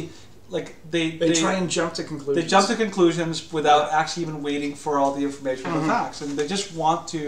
[0.57, 2.37] like they They, try and jump to conclusions.
[2.39, 6.19] they jump to conclusions without actually even waiting for all the information and the facts,
[6.23, 7.23] and they just want to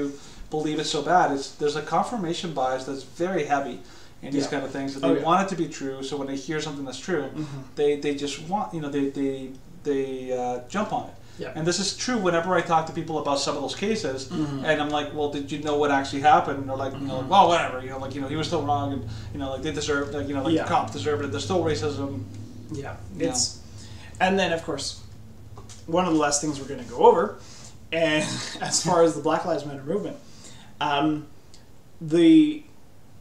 [0.57, 1.27] believe it so bad.
[1.37, 3.77] It's there's a confirmation bias that's very heavy
[4.25, 4.53] in these Yeah.
[4.55, 4.89] kind of things.
[4.95, 5.21] That Oh, they yeah.
[5.21, 5.31] Mm-hmm.
[5.31, 7.25] want it to be true, so when they hear something that's true,
[7.79, 9.35] they they just want you know they they
[9.89, 10.05] they
[10.43, 11.17] uh, jump on it.
[11.39, 11.53] Yeah.
[11.57, 14.65] And this is true whenever I talk to people about some of those cases, Mm-hmm.
[14.65, 17.31] and I'm like, "Well, did you know what actually happened?" Or like, you know, like,
[17.31, 19.63] "Well, whatever," you know, like, you know, he was still wrong, and you know, like
[19.63, 20.63] they deserve, like, you know, like Yeah.
[20.63, 21.33] the cop deserved it.
[21.33, 22.23] There's still racism.
[22.73, 23.59] Yeah, it's,
[24.21, 25.01] and then of course,
[25.87, 27.37] one of the last things we're going to go over,
[27.91, 28.23] and
[28.61, 30.17] as far as the Black Lives Matter movement,
[30.81, 31.27] um,
[32.01, 32.63] the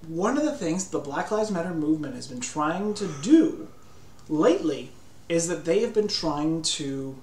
[0.08, 3.70] one of the things the Black Lives Matter movement has been trying to do
[4.30, 4.92] lately
[5.30, 7.16] is that they have been trying to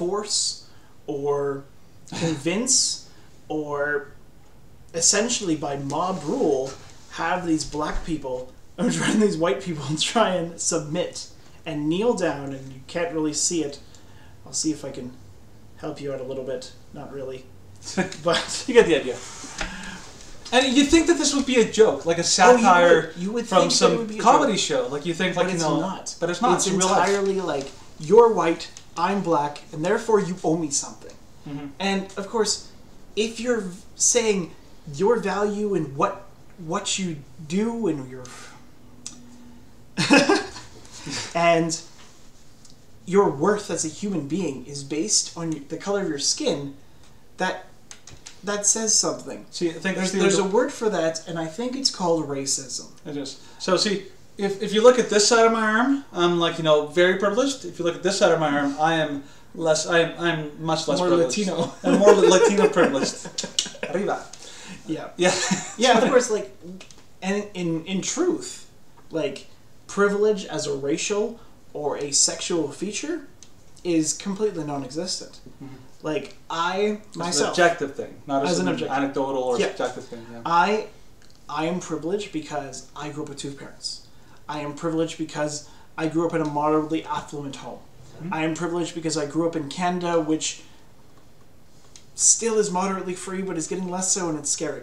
[0.00, 0.66] force
[1.06, 1.64] or
[2.08, 3.10] convince
[3.48, 4.12] or
[4.94, 6.72] essentially by mob rule
[7.12, 11.28] have these black people or these white people try and submit
[11.66, 13.78] and kneel down and you can't really see it
[14.46, 15.12] i'll see if i can
[15.76, 17.44] help you out a little bit not really
[18.24, 19.16] but You get the idea.
[20.52, 23.16] And you think that this would be a joke, like a satire oh, would.
[23.16, 24.60] You would from some it would be a comedy joke.
[24.60, 24.88] show.
[24.88, 26.56] Like you think, like but you it's know, not but it's not.
[26.56, 27.68] it's It's, entirely like
[28.00, 31.12] you're white i'm black and therefore you owe me something
[31.48, 31.68] Mm-hmm.
[31.78, 32.70] and of course
[33.16, 33.64] if you're
[33.96, 34.50] saying
[34.94, 36.26] your value and what
[36.58, 37.16] what you
[37.48, 38.24] do and your
[41.34, 41.80] and
[43.06, 46.74] your worth as a human being is based on the color of your skin
[47.38, 47.66] that
[48.44, 51.46] that says something See, I think there's, Steve, there's a word for that and i
[51.46, 53.40] think it's called racism It is.
[53.58, 54.06] So see,
[54.40, 57.16] if, if you look at this side of my arm, I'm like you know very
[57.18, 57.64] privileged.
[57.64, 59.22] If you look at this side of my arm, I am
[59.54, 59.86] less.
[59.86, 61.38] I am I'm much less More privileged.
[61.38, 61.72] Latino.
[61.84, 63.28] I'm more Latino privileged.
[63.92, 64.24] Arriba.
[64.86, 65.34] yeah Yeah.
[65.76, 66.48] yeah of course like
[67.22, 68.70] and in in truth
[69.10, 69.46] like
[69.86, 71.40] privilege as a racial
[71.72, 73.26] or a sexual feature
[73.82, 75.74] is completely non-existent mm-hmm.
[76.02, 79.66] like i It's an objective thing, not as, As an an anecdotal or Yeah.
[79.68, 80.24] subjective thing.
[80.32, 80.42] Yeah.
[80.46, 80.86] i
[81.48, 83.99] i am privileged because i grew up with two parents
[84.50, 85.54] i am privileged because
[85.96, 87.78] i grew up in a moderately affluent home
[88.16, 88.34] mm-hmm.
[88.34, 90.62] i am privileged because i grew up in canada which
[92.14, 94.82] still is moderately free but is getting less so and it's scary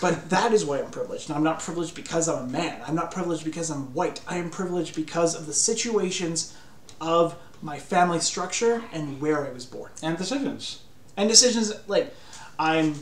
[0.00, 1.28] But that is why I'm privileged.
[1.28, 2.80] And I'm not privileged because I'm a man.
[2.86, 4.20] I'm not privileged because I'm white.
[4.26, 6.56] I am privileged because of the situations
[7.00, 9.90] of my family structure and where I was born.
[10.02, 10.82] and decisions.
[11.16, 12.14] And decisions like
[12.58, 12.94] I'm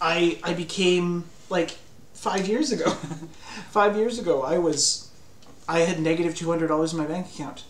[0.00, 1.76] I I became like
[2.20, 2.90] five years ago.
[3.70, 5.10] five years ago, I was
[5.66, 7.64] I had negative two hundred dollars in my bank account,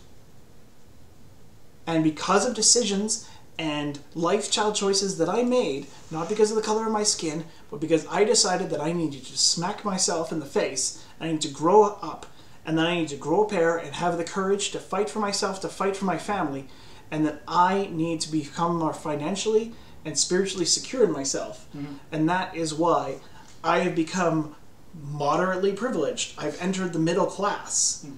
[1.87, 3.27] and because of decisions
[3.57, 7.79] and lifestyle choices that I made, not because of the color of my skin, but
[7.79, 11.03] because I decided that I needed to smack myself in the face.
[11.19, 12.25] I need to grow up,
[12.65, 15.19] and then I need to grow a pair and have the courage to fight for
[15.19, 16.67] myself, to fight for my family,
[17.11, 19.73] and that I need to become more financially
[20.03, 21.67] and spiritually secure in myself.
[21.75, 21.93] Mm-hmm.
[22.11, 23.19] And that is why
[23.63, 24.55] I have become
[24.93, 26.33] moderately privileged.
[26.37, 28.03] I've entered the middle class.
[28.05, 28.15] Hmm.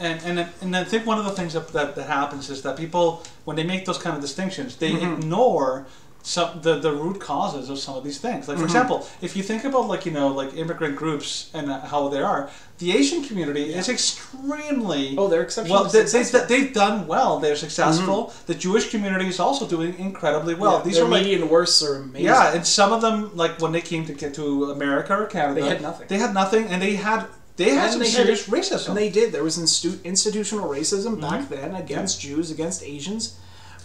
[0.00, 2.76] And and and I think one of the things that, that, that happens is that
[2.76, 5.20] people when they make those kind of distinctions, they mm-hmm.
[5.20, 5.86] ignore
[6.22, 8.48] some the, the root causes of some of these things.
[8.48, 11.80] Like for example, if you think about like you know like immigrant groups and uh,
[11.80, 15.82] how they are, the Asian community is extremely Oh, they're exceptional.
[15.84, 15.90] well.
[15.90, 17.38] they, they, they've done well.
[17.38, 18.32] They're successful.
[18.46, 20.78] The Jewish community is also doing incredibly well.
[20.78, 22.26] Yeah, These are like median worsts are amazing.
[22.26, 25.60] yeah, and some of them, like when they came to get to America or Canada,
[25.62, 26.06] They had nothing.
[26.08, 28.88] They had nothing, and they had they had And some they had- serious racism.
[28.88, 29.32] And they did.
[29.32, 31.20] There was instu- institutional racism Mm-hmm.
[31.20, 33.36] back then against Jews, against Asians.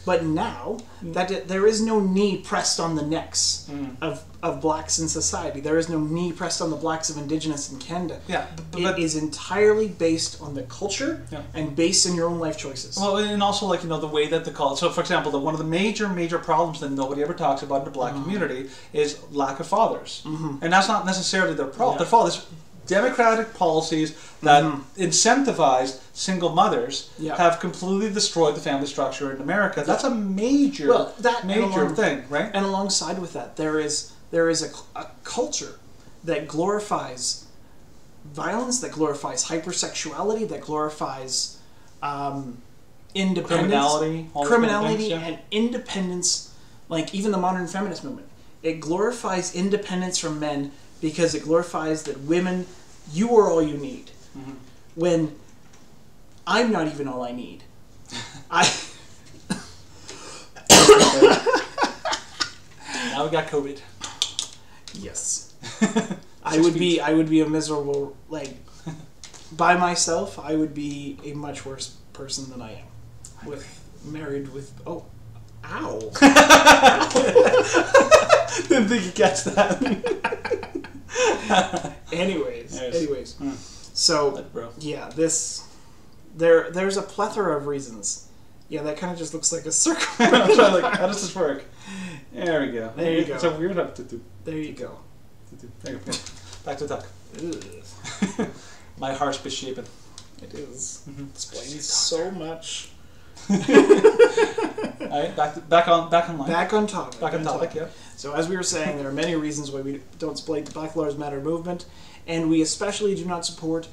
[0.05, 1.13] But now Mm.
[1.13, 3.95] that it- there is no knee pressed on the necks Mm.
[4.01, 5.61] of, of blacks in society.
[5.61, 8.19] There is no knee pressed on the blacks of Indigenous in Canada.
[8.27, 11.41] Yeah, but- It but- is entirely based on the culture Yeah.
[11.53, 12.97] and based on your own life choices.
[12.97, 14.79] Well, and also like you know the way that the college.
[14.79, 17.79] So, for example, the, one of the major major problems that nobody ever talks about
[17.79, 18.23] in the black Mm-hmm.
[18.23, 21.93] community is lack of fathers, and that's not necessarily their problem.
[21.95, 21.99] Yeah.
[21.99, 22.41] Their fault is
[22.85, 24.63] democratic policies that
[24.97, 27.25] incentivize single mothers Mm-hmm.
[27.25, 27.37] Yeah.
[27.37, 29.83] have completely destroyed the family structure in America.
[29.85, 32.49] That's a major Well, that major along- thing, right?
[32.53, 35.79] And alongside with that, there is there is a, a culture
[36.23, 37.45] that glorifies
[38.25, 41.59] violence, that glorifies hypersexuality, that glorifies
[42.01, 42.57] um,
[43.13, 45.27] independence, Criminality, all those kind of criminality, things, yeah.
[45.27, 46.53] and independence.
[46.89, 48.27] Like even the modern feminist movement,
[48.61, 50.71] it glorifies independence from men
[51.03, 52.65] because it glorifies that women,
[53.11, 54.09] you are all you need.
[54.37, 54.53] Mm-hmm.
[54.95, 55.35] When
[56.47, 57.65] I'm not even all I need.
[58.49, 58.63] I.
[63.11, 63.81] now we got COVID.
[64.93, 65.53] Yes.
[66.45, 68.55] I would be I would be a miserable like
[69.51, 72.85] by myself I would be a much worse person than I am.
[73.45, 73.65] With
[74.05, 75.05] married with oh
[75.65, 75.99] ow.
[78.69, 80.79] Didn't think you'd catch that.
[82.11, 82.75] anyways.
[82.75, 82.95] Yes.
[82.95, 83.33] Anyways.
[83.35, 83.55] Mm.
[83.95, 84.45] So
[84.79, 85.67] yeah, this
[86.35, 88.27] there there's a plethora of reasons.
[88.69, 90.07] Yeah, that kind of just looks like a circle.
[90.19, 91.63] I'm trying like, how does this work?
[92.31, 92.91] There we go.
[92.95, 93.35] There you go.
[93.35, 94.21] It's a weird have to do.
[94.45, 94.97] there you go.
[95.83, 96.11] There you go.
[96.65, 97.05] Back to talk.
[98.97, 99.85] My heart's misshapen.
[100.41, 101.03] it is.
[101.09, 101.29] Mhm.
[101.29, 102.89] Explains so much.
[103.49, 103.57] All
[105.09, 106.49] right, back to, back on back on line.
[106.49, 107.19] Back on topic.
[107.19, 107.73] Back on topic.
[107.75, 107.87] Yeah.
[108.23, 110.95] So, as we were saying, there are many reasons why we don't support the Black
[110.95, 111.83] Lives Matter movement,
[112.25, 113.89] and we especially do not support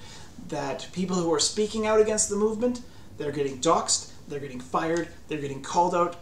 [0.50, 2.80] that people who are speaking out against the movement,
[3.18, 6.14] they're getting doxxed, they're getting fired, they're getting called out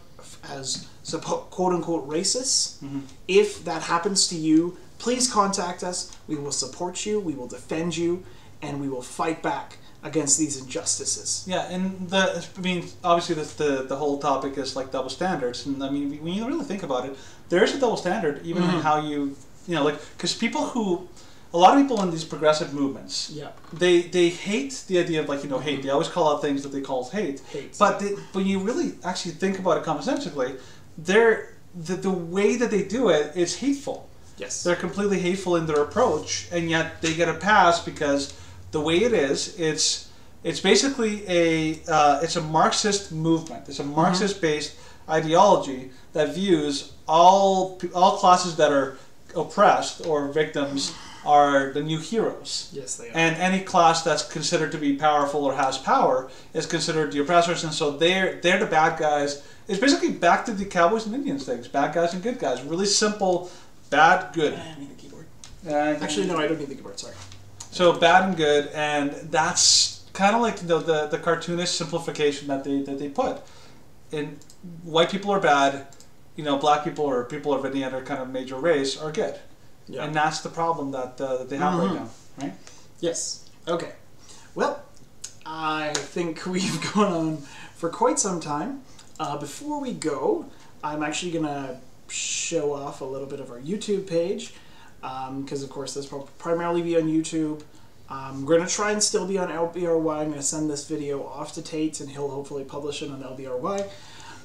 [0.49, 0.89] as
[1.21, 2.79] quote unquote racists.
[2.83, 3.01] Mm-hmm.
[3.29, 6.17] If that happens to you, please contact us.
[6.27, 8.25] We will support you, we will defend you,
[8.63, 11.45] and we will fight back against these injustices.
[11.47, 15.67] Yeah, and the I mean, obviously, the, the the whole topic is like double standards,
[15.67, 17.17] and I mean, when you really think about it,
[17.49, 18.81] there is a double standard even in mm-hmm.
[18.81, 19.37] how you,
[19.67, 21.09] you know, like because people who,
[21.53, 23.49] a lot of people in these progressive movements, Yeah.
[23.73, 25.77] they they hate the idea of like you know hate.
[25.77, 25.93] They mm-hmm.
[25.93, 27.41] always call out things that they call hate.
[27.51, 30.61] Hate, But they, when you really actually think about it commonsensically,
[30.97, 34.09] they're the, the way that they do it is hateful.
[34.37, 34.63] Yes.
[34.63, 38.33] They're completely hateful in their approach, and yet they get a pass because
[38.71, 40.09] the way it is, it's
[40.45, 43.69] it's basically a uh, it's a Marxist movement.
[43.69, 44.77] It's a Marxist-based
[45.09, 48.99] ideology that views all all classes that are
[49.35, 50.95] oppressed or victims
[51.27, 52.71] are the new heroes.
[52.73, 53.13] yes, they are.
[53.15, 57.65] And any class that's considered to be powerful or has power is considered the oppressors,
[57.65, 59.43] and so they're they're the bad guys.
[59.67, 62.63] It's basically back to the Cowboys and Indians things: bad guys and good guys.
[62.63, 63.51] Really simple,
[63.91, 64.55] bad, good.
[64.55, 65.27] I need the keyboard.
[65.67, 66.99] Uh, Actually, no, I don't need the keyboard.
[66.99, 67.15] Sorry.
[67.79, 72.65] So bad and good, and that's kind of like the, the the cartoonish simplification that
[72.65, 73.41] they that they put.
[74.11, 74.41] In
[74.83, 75.87] white people are bad,
[76.35, 79.39] you know, black people or people of any other kind of major race are good,
[79.87, 80.03] Yeah.
[80.05, 81.85] and that's the problem that uh, that they have Mhm.
[81.87, 82.09] right now,
[82.43, 82.55] right?
[82.99, 83.45] Yes.
[83.69, 83.93] Okay.
[84.57, 84.83] Well,
[85.47, 87.37] I think we've gone on
[87.77, 88.83] for quite some time.
[89.21, 90.47] Uh, before we go,
[90.83, 91.77] I'm actually going to
[92.09, 94.53] show off a little bit of our YouTube page
[95.01, 97.63] because, of course, this will primarily be on YouTube.
[98.11, 100.17] Um, we're going to try and still be on LBRY.
[100.19, 103.23] I'm going to send this video off to Tate and he'll hopefully publish it on
[103.23, 103.87] LBRY.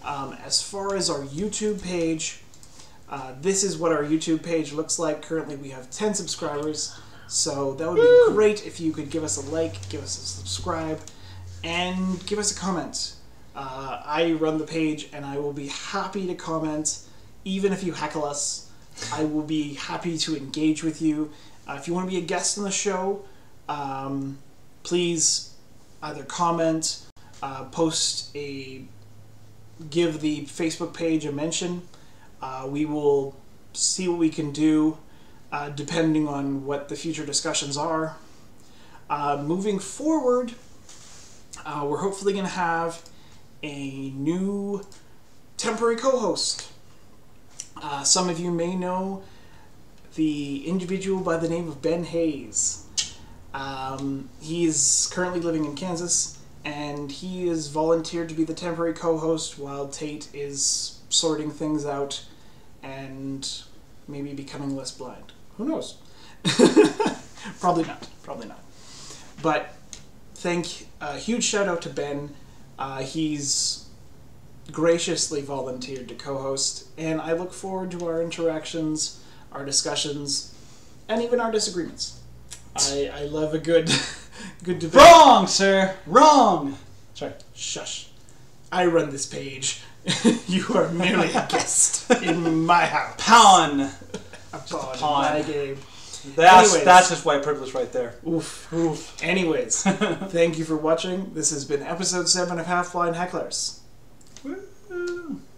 [0.04, 2.40] Um, as far as our YouTube page,
[3.10, 5.22] Uh, this is what our YouTube page looks like.
[5.22, 6.96] Currently, we have 10 subscribers,
[7.28, 10.26] so that would be great if you could give us a like, give us a
[10.26, 11.00] subscribe,
[11.64, 13.14] and give us a comment.
[13.56, 17.00] Uh, I run the page, and I will be happy to comment,
[17.46, 18.63] even if you heckle us.
[19.12, 21.32] I will be happy to engage with you.
[21.68, 23.24] Uh, if you want to be a guest on the show,
[23.70, 24.38] um,
[24.84, 25.54] please
[26.02, 27.06] either comment,
[27.42, 28.84] uh, post a,
[29.90, 31.82] give the Facebook page a mention.
[32.42, 33.36] Uh, we will
[33.74, 34.98] see what we can do
[35.52, 38.18] uh, depending on what the future discussions are.
[39.10, 40.54] Uh, moving forward,
[41.66, 43.02] uh, we're hopefully going to have
[43.62, 44.86] a new
[45.58, 46.73] temporary co host.
[47.84, 49.22] Uh, some of you may know
[50.16, 52.86] the individual by the name of Ben Hayes.
[53.54, 59.60] Um, he's currently living in Kansas, and he is volunteered to be the temporary co-host
[59.60, 62.24] while Tate is sorting things out
[62.82, 63.64] and
[64.08, 65.34] maybe becoming less blind.
[65.58, 65.98] Who knows?
[67.60, 68.08] probably not.
[68.24, 68.64] Probably not.
[69.42, 69.74] But
[70.36, 72.34] thank a huge shout out to Ben.
[72.80, 73.83] Uh, he's
[74.72, 80.54] graciously volunteered to co-host, and I look forward to our interactions, our discussions,
[81.08, 82.20] and even our disagreements.
[82.76, 83.92] I, I love a good
[84.64, 85.02] good debate.
[85.02, 85.96] Wrong, sir.
[86.08, 86.78] Wrong.
[87.14, 87.34] Sorry.
[87.54, 88.08] Shush.
[88.72, 89.82] I run this page.
[90.48, 93.16] you are merely a guest in my house.
[93.18, 93.82] Pawn.
[93.82, 95.36] A pawn, pawn.
[95.36, 95.78] in my game.
[96.36, 96.86] That's Anyways.
[96.86, 98.16] that's just white privilege right there.
[98.28, 98.72] Oof.
[98.74, 99.22] Oof.
[99.22, 101.34] Anyways, thank you for watching.
[101.34, 103.80] This has been episode 7 of Half Blind Hecklers.
[104.44, 105.53] Woo.